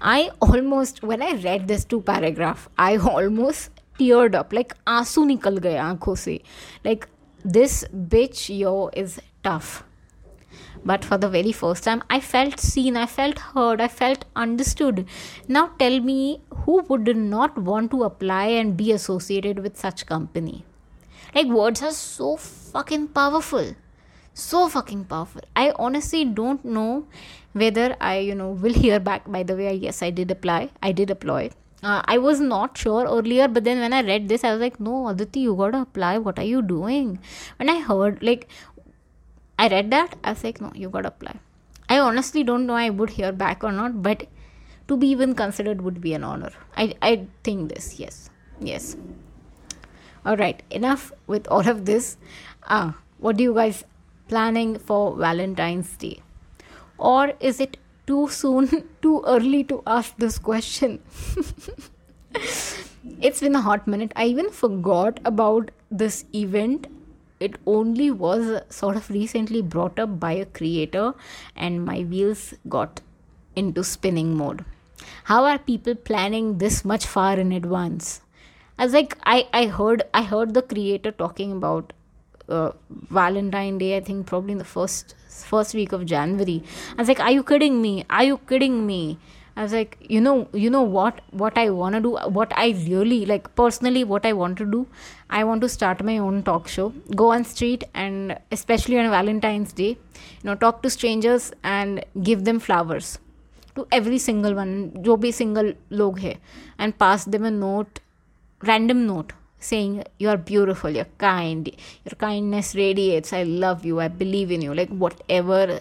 I 0.00 0.30
almost, 0.40 1.02
when 1.02 1.22
I 1.22 1.32
read 1.42 1.68
this 1.68 1.84
two 1.84 2.00
paragraph, 2.00 2.68
I 2.78 2.96
almost 2.96 3.70
teared 3.98 4.34
up, 4.34 4.52
like 4.52 4.74
आंसू 4.86 5.24
निकल 5.24 5.58
गए 5.58 5.76
आंखों 5.76 6.14
से. 6.14 6.40
Like 6.84 7.08
this 7.44 7.84
bitch 8.14 8.48
yo 8.58 8.90
is 8.94 9.20
tough. 9.44 9.84
But 10.84 11.04
for 11.04 11.16
the 11.16 11.28
very 11.28 11.52
first 11.52 11.84
time, 11.84 12.02
I 12.10 12.18
felt 12.20 12.58
seen, 12.58 12.96
I 12.96 13.06
felt 13.06 13.38
heard, 13.38 13.80
I 13.80 13.88
felt 13.88 14.24
understood. 14.34 15.06
Now 15.46 15.70
tell 15.78 16.00
me, 16.00 16.40
who 16.64 16.82
would 16.88 17.16
not 17.16 17.56
want 17.56 17.90
to 17.92 18.02
apply 18.02 18.46
and 18.46 18.76
be 18.76 18.90
associated 18.92 19.60
with 19.60 19.76
such 19.76 20.06
company? 20.06 20.64
Like 21.35 21.47
words 21.47 21.81
are 21.81 21.91
so 21.91 22.37
fucking 22.37 23.09
powerful. 23.09 23.75
So 24.33 24.69
fucking 24.69 25.05
powerful. 25.05 25.41
I 25.55 25.73
honestly 25.77 26.23
don't 26.25 26.63
know 26.63 27.07
whether 27.53 27.95
I, 27.99 28.19
you 28.19 28.35
know, 28.35 28.51
will 28.51 28.73
hear 28.73 28.99
back. 28.99 29.29
By 29.31 29.43
the 29.43 29.55
way, 29.55 29.73
yes, 29.73 30.01
I 30.01 30.09
did 30.11 30.31
apply. 30.31 30.69
I 30.81 30.91
did 30.91 31.09
apply. 31.09 31.51
Uh, 31.83 32.01
I 32.05 32.17
was 32.17 32.39
not 32.39 32.77
sure 32.77 33.05
earlier, 33.05 33.47
but 33.47 33.63
then 33.63 33.79
when 33.79 33.93
I 33.93 34.01
read 34.01 34.29
this, 34.29 34.43
I 34.43 34.51
was 34.51 34.59
like, 34.59 34.79
no, 34.79 35.07
Aditi, 35.07 35.41
you 35.41 35.55
gotta 35.55 35.81
apply. 35.81 36.17
What 36.17 36.39
are 36.39 36.45
you 36.45 36.61
doing? 36.61 37.19
When 37.57 37.69
I 37.69 37.79
heard, 37.79 38.23
like, 38.23 38.47
I 39.59 39.67
read 39.67 39.91
that, 39.91 40.15
I 40.23 40.31
was 40.31 40.43
like, 40.43 40.59
no, 40.61 40.71
you 40.73 40.89
gotta 40.89 41.09
apply. 41.09 41.35
I 41.89 41.99
honestly 41.99 42.43
don't 42.43 42.65
know 42.65 42.73
I 42.73 42.89
would 42.89 43.11
hear 43.11 43.31
back 43.31 43.63
or 43.63 43.71
not, 43.71 44.01
but 44.01 44.27
to 44.87 44.97
be 44.97 45.07
even 45.07 45.35
considered 45.35 45.81
would 45.81 46.01
be 46.01 46.13
an 46.13 46.23
honor. 46.23 46.51
I, 46.75 46.95
I 47.01 47.27
think 47.43 47.69
this, 47.73 47.99
yes. 47.99 48.29
Yes 48.59 48.97
all 50.27 50.37
right 50.43 50.63
enough 50.79 51.11
with 51.35 51.47
all 51.57 51.69
of 51.75 51.83
this 51.91 52.09
ah 52.77 52.87
what 53.25 53.37
do 53.41 53.49
you 53.49 53.53
guys 53.59 53.83
planning 54.31 54.77
for 54.89 55.03
valentine's 55.25 55.95
day 56.05 56.15
or 56.97 57.21
is 57.51 57.61
it 57.67 57.77
too 58.11 58.23
soon 58.39 58.67
too 59.07 59.15
early 59.35 59.63
to 59.73 59.81
ask 59.99 60.25
this 60.25 60.37
question 60.49 60.99
it's 63.19 63.39
been 63.39 63.55
a 63.55 63.61
hot 63.61 63.87
minute. 63.87 64.11
I 64.15 64.25
even 64.25 64.49
forgot 64.49 65.19
about 65.25 65.71
this 65.89 66.25
event. 66.33 66.87
It 67.39 67.55
only 67.65 68.09
was 68.11 68.61
sort 68.69 68.95
of 68.95 69.09
recently 69.09 69.61
brought 69.61 69.99
up 69.99 70.19
by 70.19 70.33
a 70.33 70.45
creator, 70.45 71.13
and 71.55 71.85
my 71.85 71.99
wheels 72.01 72.53
got 72.67 73.01
into 73.55 73.83
spinning 73.83 74.35
mode. 74.35 74.65
How 75.25 75.45
are 75.45 75.59
people 75.59 75.95
planning 75.95 76.57
this 76.57 76.83
much 76.83 77.05
far 77.05 77.39
in 77.39 77.51
advance? 77.51 78.21
I 78.78 78.84
was 78.84 78.92
like, 78.92 79.16
I, 79.24 79.48
I 79.52 79.66
heard 79.66 80.02
I 80.12 80.22
heard 80.22 80.54
the 80.54 80.62
creator 80.62 81.12
talking 81.12 81.52
about 81.52 81.92
uh, 82.48 82.72
Valentine 83.10 83.78
Day. 83.78 83.96
I 83.96 84.00
think 84.00 84.26
probably 84.26 84.52
in 84.52 84.58
the 84.58 84.64
first 84.64 85.14
first 85.28 85.74
week 85.74 85.92
of 85.92 86.06
January. 86.06 86.62
I 86.96 87.02
was 87.02 87.08
like, 87.08 87.20
Are 87.20 87.30
you 87.30 87.42
kidding 87.42 87.80
me? 87.82 88.04
Are 88.10 88.24
you 88.24 88.38
kidding 88.38 88.86
me? 88.86 89.18
I 89.54 89.62
was 89.62 89.72
like, 89.74 89.98
you 90.00 90.20
know, 90.20 90.48
you 90.54 90.70
know 90.70 90.82
what 90.82 91.20
what 91.30 91.58
I 91.58 91.68
want 91.70 91.94
to 91.94 92.00
do, 92.00 92.16
what 92.36 92.52
I 92.56 92.68
really 92.86 93.26
like 93.26 93.54
personally 93.54 94.02
what 94.02 94.24
I 94.24 94.32
want 94.32 94.56
to 94.58 94.64
do. 94.64 94.86
I 95.28 95.44
want 95.44 95.60
to 95.62 95.68
start 95.68 96.02
my 96.02 96.16
own 96.18 96.42
talk 96.42 96.68
show. 96.68 96.92
Go 97.14 97.32
on 97.32 97.44
street 97.44 97.84
and 97.94 98.38
especially 98.50 98.98
on 98.98 99.10
Valentine's 99.10 99.72
Day, 99.72 99.88
you 99.88 100.44
know, 100.44 100.54
talk 100.54 100.82
to 100.82 100.90
strangers 100.90 101.52
and 101.62 102.04
give 102.22 102.44
them 102.44 102.60
flowers 102.60 103.18
to 103.74 103.86
every 103.92 104.18
single 104.18 104.54
one 104.54 104.72
जो 105.02 105.16
भी 105.16 105.32
single 105.32 105.72
लोग 105.92 106.18
है 106.20 106.36
and 106.78 106.98
pass 106.98 107.24
them 107.24 107.44
a 107.44 107.50
note 107.50 108.00
random 108.63 109.05
note 109.07 109.33
saying 109.59 110.03
you're 110.19 110.37
beautiful 110.37 110.89
you're 110.89 111.13
kind 111.17 111.69
your 112.05 112.15
kindness 112.17 112.75
radiates 112.75 113.33
i 113.33 113.43
love 113.43 113.85
you 113.85 113.99
i 113.99 114.07
believe 114.07 114.51
in 114.51 114.61
you 114.61 114.73
like 114.73 114.89
whatever 114.89 115.79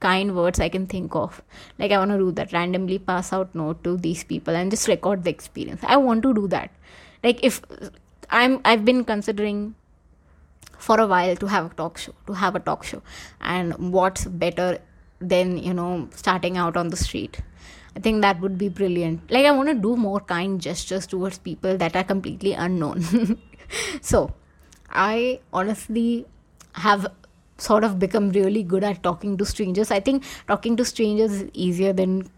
kind 0.00 0.34
words 0.34 0.58
i 0.60 0.68
can 0.68 0.86
think 0.86 1.14
of. 1.14 1.42
Like 1.78 1.92
i 1.92 1.98
want 1.98 2.10
to 2.10 2.18
do 2.18 2.32
that 2.32 2.52
randomly 2.52 2.98
pass 2.98 3.32
out 3.32 3.54
note 3.54 3.84
to 3.84 3.96
these 3.96 4.24
people 4.24 4.56
and 4.56 4.70
just 4.70 4.88
record 4.88 5.24
the 5.24 5.30
experience. 5.30 5.82
I 5.86 5.96
want 5.96 6.22
to 6.22 6.34
do 6.34 6.48
that. 6.48 6.70
Like 7.22 7.44
if 7.44 7.60
i'm 8.30 8.60
i've 8.64 8.84
been 8.84 9.04
considering 9.04 9.74
for 10.78 11.00
a 11.00 11.06
while 11.06 11.34
to 11.36 11.46
have 11.46 11.72
a 11.72 11.74
talk 11.74 11.98
show 11.98 12.14
to 12.26 12.32
have 12.32 12.56
a 12.56 12.60
talk 12.60 12.84
show. 12.84 13.02
And 13.40 13.92
what's 13.92 14.24
better 14.24 14.78
than 15.20 15.58
you 15.58 15.74
know 15.74 16.08
starting 16.14 16.56
out 16.56 16.76
on 16.76 16.88
the 16.88 16.96
street 16.96 17.40
i 17.96 18.00
think 18.00 18.22
that 18.22 18.40
would 18.40 18.58
be 18.58 18.68
brilliant. 18.68 19.30
Like 19.30 19.46
i 19.46 19.50
want 19.50 19.68
to 19.68 19.74
do 19.74 19.96
more 19.96 20.20
kind 20.20 20.60
gestures 20.60 21.06
towards 21.06 21.38
people 21.38 21.76
that 21.76 21.96
are 21.96 22.04
completely 22.04 22.52
unknown. 22.52 23.38
So 24.02 24.32
i 24.90 25.40
honestly 25.52 26.26
have 26.74 27.06
sort 27.58 27.84
of 27.84 27.98
become 27.98 28.30
really 28.30 28.62
good 28.62 28.84
at 28.84 29.02
talking 29.02 29.36
to 29.36 29.44
strangers. 29.44 29.90
I 29.90 30.00
think 30.00 30.24
talking 30.48 30.76
to 30.76 30.84
strangers 30.84 31.32
is 31.32 31.50
easier 31.52 31.92
than 31.92 32.28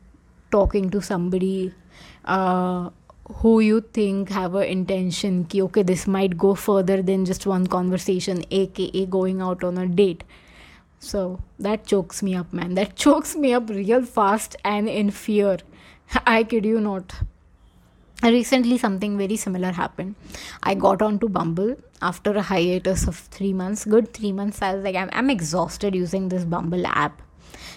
talking 0.50 0.90
to 0.90 1.00
somebody 1.00 1.72
uh, 2.24 2.90
who 3.36 3.60
you 3.60 3.80
think 3.80 4.28
have 4.30 4.54
a 4.54 4.70
intention 4.70 5.44
ki 5.44 5.62
okay 5.62 5.82
this 5.82 6.06
might 6.06 6.36
go 6.36 6.54
further 6.54 7.00
than 7.02 7.24
just 7.24 7.46
one 7.46 7.66
conversation 7.66 8.44
aka 8.50 9.06
going 9.06 9.40
out 9.40 9.64
on 9.64 9.78
a 9.78 9.86
date 9.86 10.24
so 11.02 11.40
that 11.58 11.84
chokes 11.84 12.22
me 12.22 12.34
up, 12.36 12.52
man. 12.52 12.74
That 12.74 12.94
chokes 13.04 13.34
me 13.34 13.52
up 13.52 13.68
real 13.68 14.04
fast 14.04 14.56
and 14.64 14.88
in 14.88 15.10
fear. 15.10 15.58
I 16.26 16.44
kid 16.44 16.64
you 16.64 16.80
not. 16.80 17.14
Recently, 18.22 18.78
something 18.78 19.18
very 19.18 19.36
similar 19.36 19.72
happened. 19.72 20.14
I 20.62 20.74
got 20.74 21.02
onto 21.02 21.28
Bumble 21.28 21.74
after 22.00 22.30
a 22.30 22.42
hiatus 22.42 23.08
of 23.08 23.16
three 23.16 23.52
months. 23.52 23.84
Good 23.84 24.14
three 24.14 24.30
months. 24.30 24.62
I 24.62 24.76
was 24.76 24.84
like, 24.84 24.94
I'm, 24.94 25.10
I'm 25.12 25.28
exhausted 25.28 25.96
using 25.96 26.28
this 26.28 26.44
Bumble 26.44 26.86
app, 26.86 27.20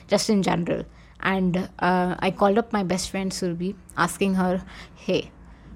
just 0.07 0.29
in 0.29 0.43
general. 0.43 0.85
And 1.19 1.67
uh, 1.79 2.15
I 2.19 2.29
called 2.29 2.59
up 2.59 2.71
my 2.71 2.83
best 2.83 3.09
friend 3.09 3.31
Surbi, 3.31 3.73
asking 3.97 4.35
her, 4.35 4.63
Hey, 4.93 5.31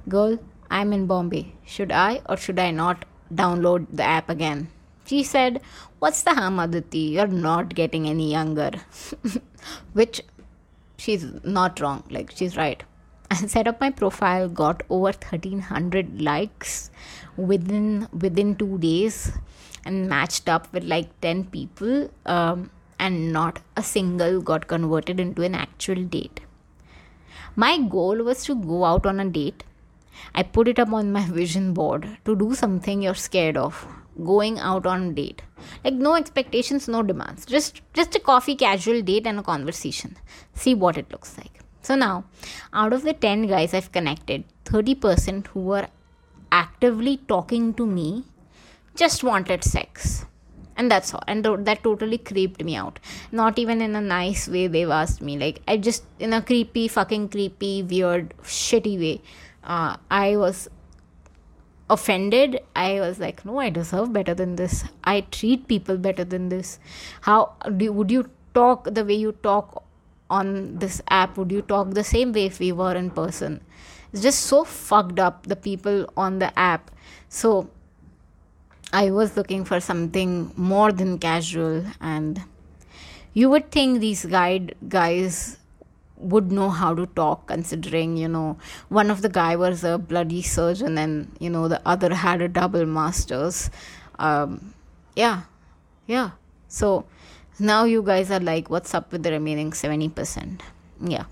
girl, 0.08 0.38
I'm 0.70 0.94
in 0.94 1.08
Bombay. 1.08 1.56
Should 1.66 1.92
I 1.92 2.22
or 2.30 2.38
should 2.38 2.60
I 2.60 2.70
not 2.70 3.06
download 3.34 3.88
the 3.92 4.04
app 4.04 4.30
again? 4.30 4.70
She 5.10 5.24
said, 5.24 5.62
What's 5.98 6.22
the 6.22 6.36
harm, 6.36 6.60
Aditi? 6.60 7.00
You're 7.14 7.26
not 7.26 7.74
getting 7.74 8.08
any 8.08 8.32
younger. 8.32 8.72
Which 9.94 10.22
she's 10.98 11.26
not 11.44 11.80
wrong. 11.80 12.04
Like, 12.12 12.30
she's 12.36 12.56
right. 12.56 12.84
I 13.32 13.36
set 13.54 13.68
up 13.68 13.82
my 13.82 13.90
profile, 13.90 14.48
got 14.48 14.84
over 14.88 15.06
1300 15.06 16.22
likes 16.22 16.92
within 17.38 18.08
within 18.26 18.56
two 18.56 18.78
days, 18.78 19.32
and 19.84 20.08
matched 20.08 20.48
up 20.48 20.72
with 20.74 20.84
like 20.84 21.10
10 21.22 21.46
people, 21.46 22.12
um, 22.28 22.70
and 23.00 23.34
not 23.34 23.62
a 23.76 23.82
single 23.82 24.40
got 24.42 24.68
converted 24.68 25.20
into 25.20 25.42
an 25.42 25.56
actual 25.56 26.04
date. 26.04 26.42
My 27.56 27.80
goal 27.80 28.22
was 28.30 28.44
to 28.44 28.54
go 28.54 28.86
out 28.86 29.08
on 29.08 29.20
a 29.20 29.26
date. 29.26 29.64
I 30.36 30.44
put 30.44 30.68
it 30.68 30.78
up 30.78 30.94
on 30.94 31.12
my 31.12 31.26
vision 31.40 31.74
board 31.74 32.08
to 32.26 32.36
do 32.36 32.54
something 32.54 33.02
you're 33.02 33.16
scared 33.16 33.58
of 33.58 33.88
going 34.24 34.60
out 34.60 34.86
on 34.86 35.14
date. 35.14 35.42
Like 35.84 35.94
no 35.94 36.16
expectations 36.16 36.88
no 36.88 37.04
demands. 37.04 37.46
Just 37.46 37.82
just 37.94 38.16
a 38.16 38.20
coffee 38.20 38.56
casual 38.56 39.02
date 39.02 39.28
and 39.28 39.40
a 39.40 39.44
conversation. 39.44 40.18
See 40.54 40.74
what 40.74 40.98
it 40.98 41.12
looks 41.12 41.38
like. 41.38 41.60
So 41.82 41.96
now 41.96 42.26
out 42.74 42.94
of 42.94 43.04
the 43.04 43.14
10 43.14 43.48
guys 43.48 43.74
i've 43.74 43.92
connected 43.92 44.44
30% 44.66 45.48
who 45.48 45.62
were 45.62 45.88
actively 46.52 47.18
talking 47.28 47.74
to 47.74 47.86
me 47.86 48.26
just 48.96 49.24
wanted 49.24 49.64
sex. 49.64 50.26
And 50.76 50.90
that's 50.90 51.14
all. 51.14 51.24
And 51.28 51.44
that 51.44 51.84
totally 51.84 52.18
creeped 52.18 52.64
me 52.64 52.76
out. 52.76 53.00
Not 53.34 53.60
even 53.60 53.82
in 53.82 53.96
a 53.96 54.02
nice 54.02 54.48
way 54.48 54.68
they've 54.68 54.90
asked 54.90 55.22
me. 55.22 55.38
Like 55.38 55.62
i 55.68 55.78
just 55.78 56.04
in 56.20 56.34
a 56.34 56.42
creepy 56.42 56.88
fucking 56.88 57.30
creepy 57.30 57.84
weird 57.84 58.34
shitty 58.44 58.98
way 59.00 59.22
uh, 59.64 59.96
i 60.10 60.36
was 60.36 60.70
offended 61.90 62.60
i 62.76 63.00
was 63.00 63.20
like 63.20 63.44
no 63.46 63.60
i 63.60 63.70
deserve 63.70 64.14
better 64.14 64.34
than 64.34 64.56
this. 64.56 64.84
I 65.04 65.22
treat 65.22 65.68
people 65.68 65.98
better 65.98 66.24
than 66.24 66.50
this. 66.50 66.80
How 67.22 67.54
do, 67.78 67.92
would 67.92 68.12
you 68.12 68.30
talk 68.54 68.84
the 68.94 69.04
way 69.04 69.16
you 69.16 69.32
talk 69.32 69.84
on 70.30 70.78
this 70.78 71.02
app? 71.10 71.38
Would 71.38 71.52
you 71.52 71.62
talk 71.62 71.92
the 71.92 72.04
same 72.04 72.34
way 72.34 72.46
if 72.46 72.60
we 72.60 72.72
were 72.72 72.96
in 72.96 73.10
person? 73.10 73.62
It's 74.14 74.22
just 74.22 74.42
so 74.42 74.64
fucked 74.64 75.20
up 75.20 75.48
the 75.48 75.56
people 75.56 76.12
on 76.16 76.40
the 76.40 76.58
app. 76.58 76.92
So 77.30 77.70
i 78.92 79.12
was 79.12 79.38
looking 79.38 79.64
for 79.64 79.80
something 79.80 80.52
more 80.58 80.92
than 80.92 81.20
casual 81.20 81.86
and 82.02 82.42
you 83.34 83.48
would 83.50 83.70
think 83.70 84.00
these 84.00 84.26
guide 84.26 84.74
guys 84.88 85.59
would 86.20 86.52
know 86.52 86.70
how 86.70 86.94
to 86.94 87.06
talk 87.08 87.48
considering 87.48 88.18
you 88.18 88.28
know 88.28 88.58
one 88.90 89.10
of 89.10 89.22
the 89.22 89.30
guy 89.30 89.56
was 89.56 89.84
a 89.84 89.98
bloody 89.98 90.42
surgeon 90.42 90.98
and 90.98 91.36
you 91.40 91.50
know 91.50 91.68
the 91.68 91.82
other 91.86 92.14
had 92.14 92.42
a 92.42 92.48
double 92.48 92.86
masters. 92.86 93.70
Um, 94.18 94.74
yeah 95.16 95.44
yeah. 96.08 96.32
So 96.68 97.06
now 97.60 97.84
you 97.86 98.02
guys 98.04 98.32
are 98.32 98.40
like 98.40 98.70
what's 98.70 98.94
up 98.94 99.12
with 99.12 99.24
the 99.24 99.32
remaining 99.32 99.72
70% 99.72 100.62
yeah. 101.02 101.26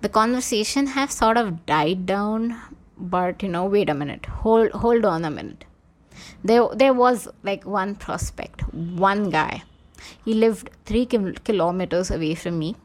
The 0.00 0.08
conversation 0.08 0.88
has 0.88 1.12
sort 1.14 1.36
of 1.36 1.64
died 1.66 2.06
down 2.06 2.60
but 2.96 3.42
you 3.42 3.48
know 3.48 3.64
wait 3.66 3.88
a 3.88 3.94
minute. 3.94 4.26
Hold 4.26 4.72
hold 4.72 5.04
on 5.04 5.24
a 5.24 5.30
minute. 5.30 5.64
There 6.42 6.68
there 6.74 6.92
was 6.92 7.28
like 7.42 7.64
one 7.64 7.94
prospect 7.94 8.62
one 8.72 9.30
guy. 9.30 9.62
He 10.24 10.34
lived 10.34 10.70
3 10.84 11.06
kilometers 11.44 12.10
away 12.10 12.34
from 12.34 12.58
me 12.58 12.76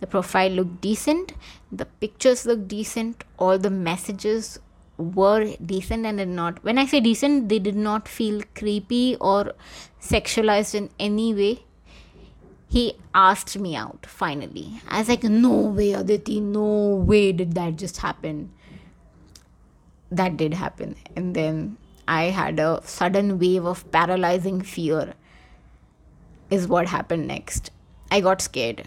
the 0.00 0.06
profile 0.06 0.50
looked 0.50 0.80
decent. 0.80 1.32
The 1.70 1.84
pictures 1.84 2.46
looked 2.46 2.68
decent. 2.68 3.24
All 3.38 3.58
the 3.58 3.70
messages 3.70 4.58
were 4.98 5.54
decent 5.64 6.04
and 6.04 6.18
did 6.18 6.28
not 6.28 6.62
when 6.64 6.76
i 6.76 6.84
say 6.84 6.98
decent 6.98 7.48
they 7.48 7.60
did 7.60 7.76
not 7.76 8.08
feel 8.08 8.42
creepy 8.56 9.16
or 9.20 9.52
sexualized 10.02 10.74
in 10.74 10.90
any 10.98 11.32
way. 11.34 11.64
He 12.70 12.96
asked 13.14 13.58
me 13.58 13.74
out 13.76 14.04
finally. 14.04 14.80
I 14.88 14.98
was 14.98 15.08
like 15.08 15.24
no 15.24 15.54
way 15.78 15.92
aditi 15.92 16.40
no 16.40 16.96
way 17.10 17.32
did 17.32 17.54
that 17.54 17.76
just 17.76 17.98
happen. 17.98 18.52
That 20.10 20.36
did 20.36 20.54
happen. 20.54 20.96
And 21.16 21.34
then 21.34 21.78
i 22.06 22.24
had 22.24 22.58
a 22.58 22.80
sudden 22.84 23.38
wave 23.38 23.64
of 23.64 23.90
paralyzing 23.92 24.60
fear 24.62 25.14
is 26.50 26.66
what 26.66 26.88
happened 26.88 27.26
next. 27.28 27.70
I 28.10 28.20
got 28.20 28.40
scared 28.40 28.84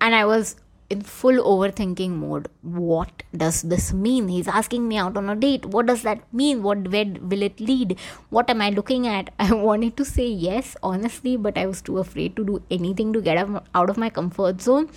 and 0.00 0.14
I 0.14 0.24
was 0.24 0.56
in 0.88 1.02
full 1.02 1.36
overthinking 1.52 2.10
mode. 2.10 2.48
What 2.62 3.22
does 3.36 3.62
this 3.62 3.92
mean? 3.92 4.28
He's 4.28 4.48
asking 4.48 4.88
me 4.88 4.96
out 4.96 5.16
on 5.16 5.30
a 5.30 5.36
date. 5.36 5.66
What 5.66 5.86
does 5.86 6.02
that 6.02 6.20
mean? 6.32 6.62
What 6.62 6.88
where 6.88 7.06
will 7.20 7.42
it 7.42 7.60
lead? 7.60 7.96
What 8.30 8.50
am 8.50 8.60
I 8.60 8.70
looking 8.70 9.06
at? 9.06 9.32
I 9.38 9.52
wanted 9.54 9.96
to 9.98 10.04
say 10.04 10.26
yes, 10.26 10.76
honestly, 10.82 11.36
but 11.36 11.56
I 11.56 11.66
was 11.66 11.80
too 11.82 11.98
afraid 11.98 12.36
to 12.36 12.44
do 12.44 12.62
anything 12.70 13.12
to 13.12 13.20
get 13.20 13.38
out 13.74 13.90
of 13.90 13.96
my 13.98 14.10
comfort 14.10 14.60
zone. 14.60 14.88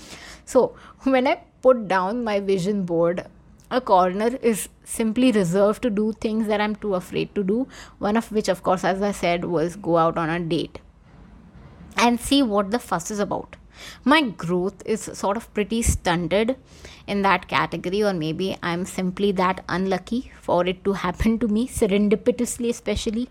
So 0.46 0.76
when 1.04 1.28
I 1.28 1.42
put 1.62 1.88
down 1.88 2.24
my 2.24 2.40
vision 2.40 2.86
board, 2.86 3.26
a 3.72 3.82
corner 3.82 4.32
is 4.42 4.70
simply 4.84 5.32
reserved 5.32 5.82
to 5.84 5.90
do 5.90 6.14
things 6.14 6.48
that 6.48 6.62
I'm 6.62 6.76
too 6.76 6.96
afraid 6.96 7.34
to 7.36 7.44
do. 7.44 7.68
One 8.00 8.18
of 8.18 8.32
which, 8.32 8.48
of 8.48 8.64
course, 8.64 8.84
as 8.84 9.02
I 9.02 9.12
said, 9.12 9.46
was 9.46 9.76
go 9.76 9.98
out 9.98 10.18
on 10.18 10.30
a 10.30 10.40
date. 10.40 10.80
and 11.98 12.20
see 12.20 12.42
what 12.44 12.72
the 12.72 12.80
fuss 12.80 13.10
is 13.12 13.20
about 13.20 13.56
My 14.05 14.23
growth 14.23 14.83
is 14.85 15.03
sort 15.03 15.37
of 15.37 15.53
pretty 15.55 15.83
stunted 15.83 16.57
in 17.07 17.23
that 17.23 17.49
category, 17.49 18.03
or 18.03 18.13
maybe 18.13 18.57
I'm 18.63 18.85
simply 18.85 19.33
that 19.33 19.65
unlucky 19.69 20.33
for 20.41 20.67
it 20.67 20.85
to 20.85 20.95
happen 20.95 21.39
to 21.39 21.49
me, 21.49 21.69
serendipitously, 21.69 22.69
especially. 22.71 23.29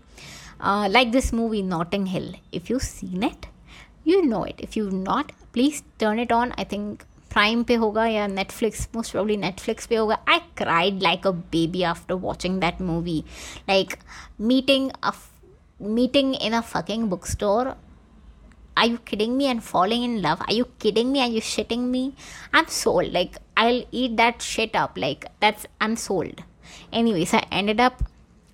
Uh, 0.60 0.88
like 0.90 1.12
this 1.12 1.32
movie, 1.32 1.62
Notting 1.62 2.06
Hill. 2.06 2.32
If 2.50 2.70
you've 2.70 2.82
seen 2.82 3.22
it, 3.22 3.46
you 4.04 4.24
know 4.26 4.44
it. 4.44 4.56
If 4.58 4.76
you've 4.76 4.92
not, 4.92 5.32
please 5.52 5.82
turn 5.98 6.18
it 6.18 6.32
on. 6.32 6.52
I 6.56 6.64
think 6.64 7.04
Prime 7.30 7.64
पे 7.64 7.74
होगा 7.74 8.06
या 8.06 8.26
Netflix, 8.28 8.86
most 8.96 9.12
probably 9.12 9.36
Netflix 9.36 9.86
पे 9.86 9.96
होगा. 9.96 10.16
I 10.26 10.40
cried 10.56 11.02
like 11.02 11.26
a 11.26 11.32
baby 11.32 11.84
after 11.84 12.16
watching 12.16 12.60
that 12.60 12.80
movie. 12.80 13.24
Like 13.68 13.98
meeting 14.38 14.90
a 15.02 15.12
meeting 15.78 16.34
in 16.34 16.54
a 16.54 16.62
fucking 16.62 17.08
bookstore 17.08 17.76
are 18.77 18.85
you 18.85 18.97
kidding 18.99 19.37
me 19.37 19.47
and 19.47 19.63
falling 19.63 20.03
in 20.03 20.21
love? 20.21 20.41
Are 20.47 20.53
you 20.53 20.65
kidding 20.79 21.11
me? 21.11 21.21
Are 21.21 21.27
you 21.27 21.41
shitting 21.41 21.89
me? 21.89 22.15
I'm 22.53 22.67
sold. 22.67 23.11
Like 23.11 23.37
i'll 23.55 23.83
eat 23.91 24.17
that 24.17 24.41
shit 24.41 24.75
up. 24.75 24.97
Like 24.97 25.25
that's 25.39 25.65
i'm 25.81 25.95
sold 25.95 26.43
anyways 26.91 27.33
i 27.33 27.45
ended 27.51 27.79
up 27.79 28.03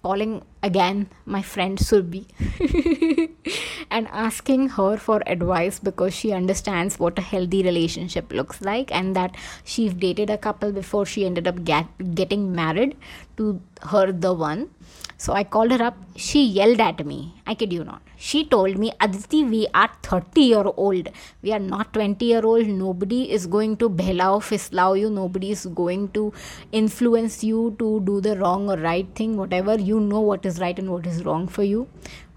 calling 0.02 0.42
again 0.64 1.08
my 1.26 1.42
friend 1.42 1.78
Surbi 1.78 2.26
and 3.92 4.08
asking 4.08 4.70
her 4.70 4.96
for 4.96 5.22
advice 5.28 5.78
because 5.78 6.14
she 6.14 6.32
understands 6.32 6.98
what 7.00 7.20
a 7.20 7.22
healthy 7.22 7.64
relationship 7.64 8.32
looks 8.32 8.62
like 8.62 8.94
and 8.94 9.14
that 9.14 9.36
she 9.66 9.90
dated 9.90 10.30
a 10.30 10.38
couple 10.38 10.72
before 10.72 11.06
she 11.06 11.26
ended 11.26 11.50
up 11.50 11.66
get, 11.66 11.86
getting 12.16 12.54
married 12.54 12.96
to 13.36 13.62
her 13.90 14.12
the 14.14 14.34
one. 14.34 14.70
So 15.18 15.34
I 15.34 15.44
called 15.44 15.72
her 15.72 15.84
up. 15.84 15.98
She 16.16 16.46
yelled 16.46 16.80
at 16.80 17.06
me. 17.06 17.36
I 17.46 17.56
kid 17.56 17.74
you 17.74 17.84
not. 17.84 18.02
She 18.22 18.44
told 18.44 18.78
me, 18.78 18.92
Aditi, 19.00 19.46
we 19.46 19.68
are 19.74 19.90
30 20.04 20.42
year 20.42 20.66
old. 20.76 21.08
We 21.42 21.54
are 21.54 21.60
not 21.60 21.94
20 21.94 22.26
year 22.26 22.46
old. 22.46 22.68
Nobody 22.68 23.32
is 23.32 23.48
going 23.48 23.78
to 23.78 23.90
bhelao, 23.90 24.42
fislao 24.42 25.00
you. 25.00 25.10
Nobody 25.10 25.52
is 25.52 25.66
going 25.68 26.10
to 26.10 26.34
influence 26.74 27.46
you 27.46 27.78
to 27.80 28.02
do 28.02 28.20
the 28.20 28.36
wrong 28.36 28.70
or 28.70 28.76
right 28.76 29.08
thing. 29.16 29.38
Whatever 29.38 29.80
you 29.80 30.02
know 30.02 30.20
what 30.20 30.46
is 30.46 30.60
right 30.60 30.78
and 30.78 30.92
what 30.92 31.08
is 31.08 31.24
wrong 31.24 31.48
for 31.48 31.64
you. 31.64 31.88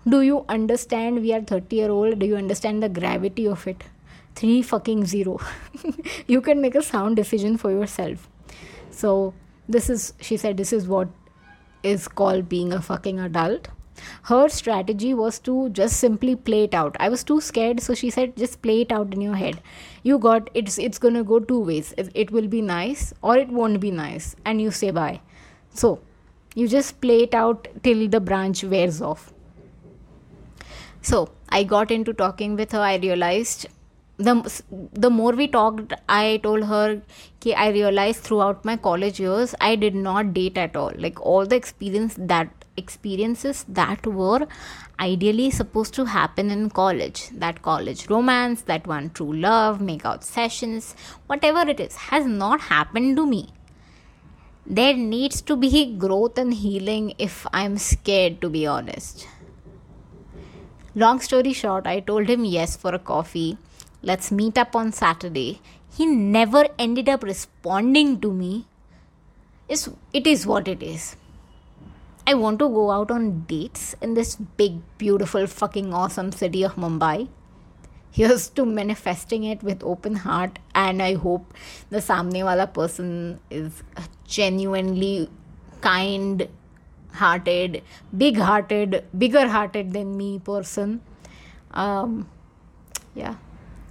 Do 0.09 0.21
you 0.21 0.45
understand 0.49 1.21
we 1.21 1.33
are 1.33 1.41
30 1.41 1.75
year 1.75 1.91
old? 1.91 2.21
Do 2.21 2.27
you 2.27 2.37
understand 2.37 2.81
the 2.81 2.89
gravity 2.89 3.49
of 3.49 3.67
it? 3.67 3.83
3 4.37 4.63
fucking 4.63 5.05
0. 5.07 5.41
you 6.29 6.41
can 6.41 6.61
make 6.61 6.77
a 6.77 6.83
sound 6.83 7.17
decision 7.17 7.59
for 7.59 7.73
yourself. 7.73 8.29
So, 8.91 9.35
this 9.69 9.91
is, 9.91 10.15
she 10.21 10.37
said, 10.37 10.57
this 10.57 10.73
is 10.73 10.87
what 10.87 11.09
is 11.83 12.07
called 12.07 12.49
being 12.49 12.73
a 12.73 12.81
fucking 12.81 13.19
adult. 13.19 13.69
Her 14.25 14.49
strategy 14.49 15.15
was 15.15 15.39
to 15.41 15.69
just 15.71 15.99
simply 15.99 16.37
play 16.37 16.65
it 16.65 16.75
out. 16.75 16.97
I 16.99 17.09
was 17.09 17.25
too 17.25 17.41
scared, 17.41 17.81
so 17.81 17.95
she 17.95 18.11
said, 18.11 18.37
just 18.37 18.63
play 18.63 18.83
it 18.83 18.93
out 18.93 19.13
in 19.13 19.21
your 19.21 19.35
head. 19.35 19.61
You 20.03 20.19
got 20.19 20.51
it's 20.55 20.79
it's 20.79 20.99
gonna 20.99 21.25
go 21.25 21.41
two 21.41 21.61
ways. 21.61 21.95
It 21.99 22.31
will 22.31 22.49
be 22.49 22.63
nice 22.63 23.13
or 23.23 23.37
it 23.37 23.49
won't 23.49 23.81
be 23.81 23.91
nice, 23.91 24.35
and 24.45 24.61
you 24.61 24.71
say 24.71 24.91
bye. 24.91 25.21
So 25.75 26.01
you 26.55 26.69
just 26.69 27.01
play 27.01 27.23
it 27.25 27.35
out 27.35 27.69
till 27.83 28.09
the 28.09 28.21
branch 28.21 28.65
wears 28.65 29.01
off. 29.01 29.33
So 31.01 31.31
I 31.49 31.65
got 31.65 31.91
into 31.91 32.13
talking 32.13 32.57
with 32.57 32.73
her. 32.73 32.81
I 32.81 32.97
realized 32.97 33.67
the 34.27 34.63
the 35.05 35.11
more 35.11 35.33
we 35.33 35.47
talked 35.49 35.93
i 36.09 36.41
told 36.43 36.65
her 36.73 36.89
कि 37.45 37.55
i 37.63 37.69
realized 37.77 38.21
throughout 38.27 38.67
my 38.71 38.75
college 38.89 39.21
years 39.21 39.55
i 39.69 39.75
did 39.85 39.95
not 39.95 40.35
date 40.35 40.59
at 40.65 40.77
all. 40.77 40.93
Like 41.05 41.21
all 41.21 41.47
the 41.47 41.57
experience 41.57 42.15
that 42.33 42.67
experiences 42.77 43.65
that 43.69 44.07
were 44.07 44.47
ideally 45.07 45.51
supposed 45.51 45.95
to 45.95 46.05
happen 46.05 46.51
in 46.51 46.69
college. 46.71 47.25
That 47.45 47.63
college 47.63 48.05
romance 48.11 48.63
that 48.63 48.87
one 48.87 49.11
true 49.11 49.33
love 49.47 49.81
make 49.81 50.07
out 50.13 50.25
sessions 50.25 50.95
whatever 51.27 51.69
it 51.75 51.81
is 51.81 51.97
has 52.13 52.27
not 52.27 52.69
happened 52.69 53.17
to 53.17 53.27
me. 53.27 53.43
There 54.67 54.95
needs 54.95 55.43
to 55.43 55.57
be 55.57 55.97
growth 56.07 56.39
and 56.39 56.55
healing 56.55 57.13
if 57.19 57.47
i'm 57.53 57.77
scared 57.79 58.41
to 58.43 58.51
be 58.61 58.67
honest. 58.67 59.27
Long 60.95 61.21
story 61.21 61.53
short 61.65 61.87
i 61.87 61.99
told 62.13 62.35
him 62.37 62.45
yes 62.45 62.77
for 62.77 62.95
a 62.95 63.05
coffee 63.13 63.59
let's 64.03 64.31
meet 64.31 64.59
up 64.59 64.75
on 64.75 64.93
Saturday. 64.93 65.61
He 65.97 66.07
never 66.07 66.69
ended 66.79 67.09
up 67.09 67.23
responding 67.23 68.21
to 68.21 68.33
me. 68.33 68.67
It's, 69.69 69.89
it 70.13 70.27
is 70.27 70.47
what 70.47 70.69
it 70.69 70.83
is. 70.83 71.17
I 72.27 72.35
want 72.35 72.59
to 72.61 72.69
go 72.69 72.91
out 72.91 73.11
on 73.11 73.43
dates 73.43 73.95
in 74.01 74.15
this 74.15 74.37
big, 74.37 74.81
beautiful, 74.99 75.47
fucking 75.47 75.93
awesome 75.93 76.33
city 76.33 76.63
of 76.63 76.77
Mumbai. 76.77 77.29
Here's 78.11 78.49
to 78.51 78.65
manifesting 78.67 79.45
it 79.45 79.63
with 79.63 79.83
open 79.83 80.17
heart, 80.17 80.59
and 80.75 81.03
I 81.03 81.15
hope 81.15 81.55
the 81.91 81.99
samne 81.99 82.45
wala 82.45 82.67
person 82.67 83.41
is 83.51 83.83
genuinely 84.27 85.31
kind 85.81 86.49
hearted, 87.13 87.83
big 88.17 88.37
hearted, 88.37 89.05
bigger 89.17 89.49
hearted 89.49 89.93
than 89.95 90.17
me 90.17 90.39
person. 90.39 91.01
Um, 91.73 92.29
yeah 93.15 93.37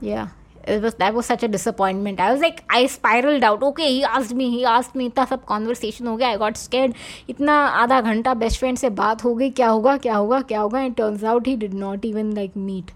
yeah 0.01 0.29
it 0.67 0.83
was 0.83 0.95
that 0.95 1.15
was 1.15 1.27
such 1.27 1.43
a 1.43 1.49
disappointment 1.49 2.21
i 2.21 2.31
was 2.33 2.41
like 2.41 2.62
i 2.69 2.87
spiraled 2.87 3.45
out 3.45 3.62
okay 3.62 3.89
he 3.89 4.05
asked 4.05 4.35
me 4.35 4.51
he 4.51 4.65
asked 4.65 4.95
me 4.95 5.09
इतना 5.09 5.27
सब 5.29 5.45
conversation 5.51 6.07
हो 6.07 6.17
गया 6.17 6.29
i 6.29 6.39
got 6.43 6.59
scared 6.62 6.95
इतना 7.31 7.59
आधा 7.83 8.01
घंटा 8.01 8.35
best 8.35 8.62
friend 8.62 8.79
से 8.79 8.91
बात 8.91 9.25
हो 9.25 9.35
गई 9.35 9.51
क्या 9.51 9.69
होगा 9.69 9.97
क्या 9.97 10.17
होगा 10.17 10.41
क्या 10.41 10.61
होगा 10.61 10.81
and 10.87 10.97
turns 11.01 11.25
out 11.33 11.47
he 11.47 11.57
did 11.65 11.75
not 11.83 12.09
even 12.11 12.35
like 12.41 12.57
meet 12.57 12.93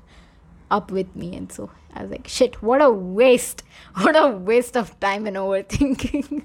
up 0.78 0.90
with 0.98 1.14
me 1.16 1.30
and 1.36 1.52
so 1.52 1.68
i 1.94 2.02
was 2.02 2.10
like 2.10 2.28
shit 2.28 2.62
what 2.62 2.82
a 2.82 2.90
waste 2.90 3.62
what 4.02 4.16
a 4.16 4.26
waste 4.50 4.76
of 4.76 4.98
time 5.00 5.26
and 5.26 5.36
overthinking 5.36 6.42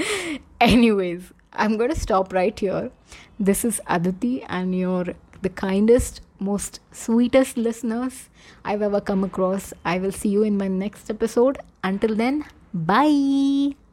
anyways 0.61 1.31
i'm 1.53 1.77
going 1.77 1.93
to 1.93 1.99
stop 1.99 2.33
right 2.33 2.59
here 2.59 2.91
this 3.39 3.63
is 3.63 3.81
aditi 3.87 4.43
and 4.59 4.75
your 4.75 5.05
the 5.41 5.49
kindest 5.49 6.21
most 6.38 6.80
sweetest 6.92 7.56
listeners 7.56 8.28
I've 8.64 8.82
ever 8.82 9.00
come 9.00 9.24
across. 9.24 9.72
I 9.84 9.98
will 9.98 10.12
see 10.12 10.28
you 10.28 10.42
in 10.42 10.56
my 10.58 10.68
next 10.68 11.10
episode. 11.10 11.58
Until 11.82 12.14
then, 12.14 12.44
bye. 12.72 13.83